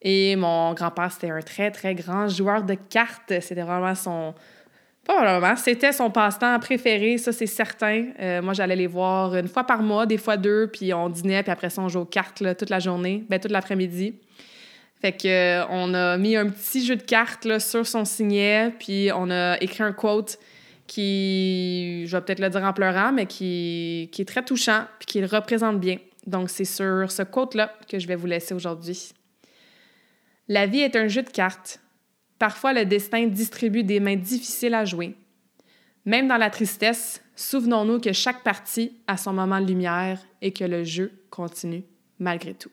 Et 0.00 0.34
mon 0.36 0.74
grand-père, 0.74 1.12
c'était 1.12 1.30
un 1.30 1.40
très, 1.40 1.70
très 1.70 1.94
grand 1.94 2.28
joueur 2.28 2.64
de 2.64 2.74
cartes. 2.74 3.32
C'était 3.40 3.62
vraiment 3.62 3.94
son, 3.94 4.34
pas 5.06 5.20
vraiment. 5.20 5.56
C'était 5.56 5.92
son 5.92 6.10
passe-temps 6.10 6.58
préféré, 6.60 7.18
ça, 7.18 7.32
c'est 7.32 7.46
certain. 7.46 8.06
Euh, 8.20 8.42
moi, 8.42 8.52
j'allais 8.52 8.76
les 8.76 8.86
voir 8.86 9.34
une 9.34 9.48
fois 9.48 9.64
par 9.64 9.82
mois, 9.82 10.06
des 10.06 10.18
fois 10.18 10.36
deux, 10.36 10.68
puis 10.68 10.94
on 10.94 11.08
dînait, 11.08 11.42
puis 11.42 11.52
après 11.52 11.70
ça, 11.70 11.82
on 11.82 11.88
jouait 11.88 12.02
aux 12.02 12.06
cartes 12.06 12.42
toute 12.56 12.70
la 12.70 12.78
journée, 12.78 13.24
ben 13.28 13.40
toute 13.40 13.50
l'après-midi. 13.50 14.14
Fait 15.00 15.12
que 15.12 15.26
euh, 15.26 15.66
on 15.70 15.94
a 15.94 16.16
mis 16.16 16.36
un 16.36 16.48
petit 16.48 16.86
jeu 16.86 16.94
de 16.94 17.02
cartes 17.02 17.44
là, 17.44 17.58
sur 17.58 17.84
son 17.86 18.04
signet, 18.04 18.72
puis 18.78 19.10
on 19.14 19.30
a 19.30 19.60
écrit 19.60 19.82
un 19.82 19.92
quote 19.92 20.38
qui, 20.86 22.06
je 22.06 22.16
vais 22.16 22.22
peut-être 22.22 22.38
le 22.38 22.50
dire 22.50 22.62
en 22.62 22.72
pleurant, 22.72 23.12
mais 23.12 23.26
qui, 23.26 24.08
qui 24.12 24.22
est 24.22 24.26
très 24.26 24.44
touchant, 24.44 24.84
puis 25.00 25.06
qui 25.06 25.20
le 25.20 25.26
représente 25.26 25.80
bien. 25.80 25.96
Donc, 26.26 26.50
c'est 26.50 26.64
sur 26.64 27.10
ce 27.10 27.22
quote-là 27.22 27.76
que 27.88 27.98
je 27.98 28.06
vais 28.06 28.16
vous 28.16 28.26
laisser 28.26 28.54
aujourd'hui. 28.54 29.12
La 30.48 30.66
vie 30.66 30.80
est 30.80 30.96
un 30.96 31.08
jeu 31.08 31.22
de 31.22 31.30
cartes 31.30 31.82
Parfois, 32.42 32.72
le 32.72 32.84
destin 32.84 33.28
distribue 33.28 33.84
des 33.84 34.00
mains 34.00 34.16
difficiles 34.16 34.74
à 34.74 34.84
jouer. 34.84 35.14
Même 36.04 36.26
dans 36.26 36.38
la 36.38 36.50
tristesse, 36.50 37.22
souvenons-nous 37.36 38.00
que 38.00 38.12
chaque 38.12 38.42
partie 38.42 38.98
a 39.06 39.16
son 39.16 39.32
moment 39.32 39.60
de 39.60 39.66
lumière 39.66 40.20
et 40.40 40.52
que 40.52 40.64
le 40.64 40.82
jeu 40.82 41.12
continue 41.30 41.84
malgré 42.18 42.52
tout. 42.52 42.72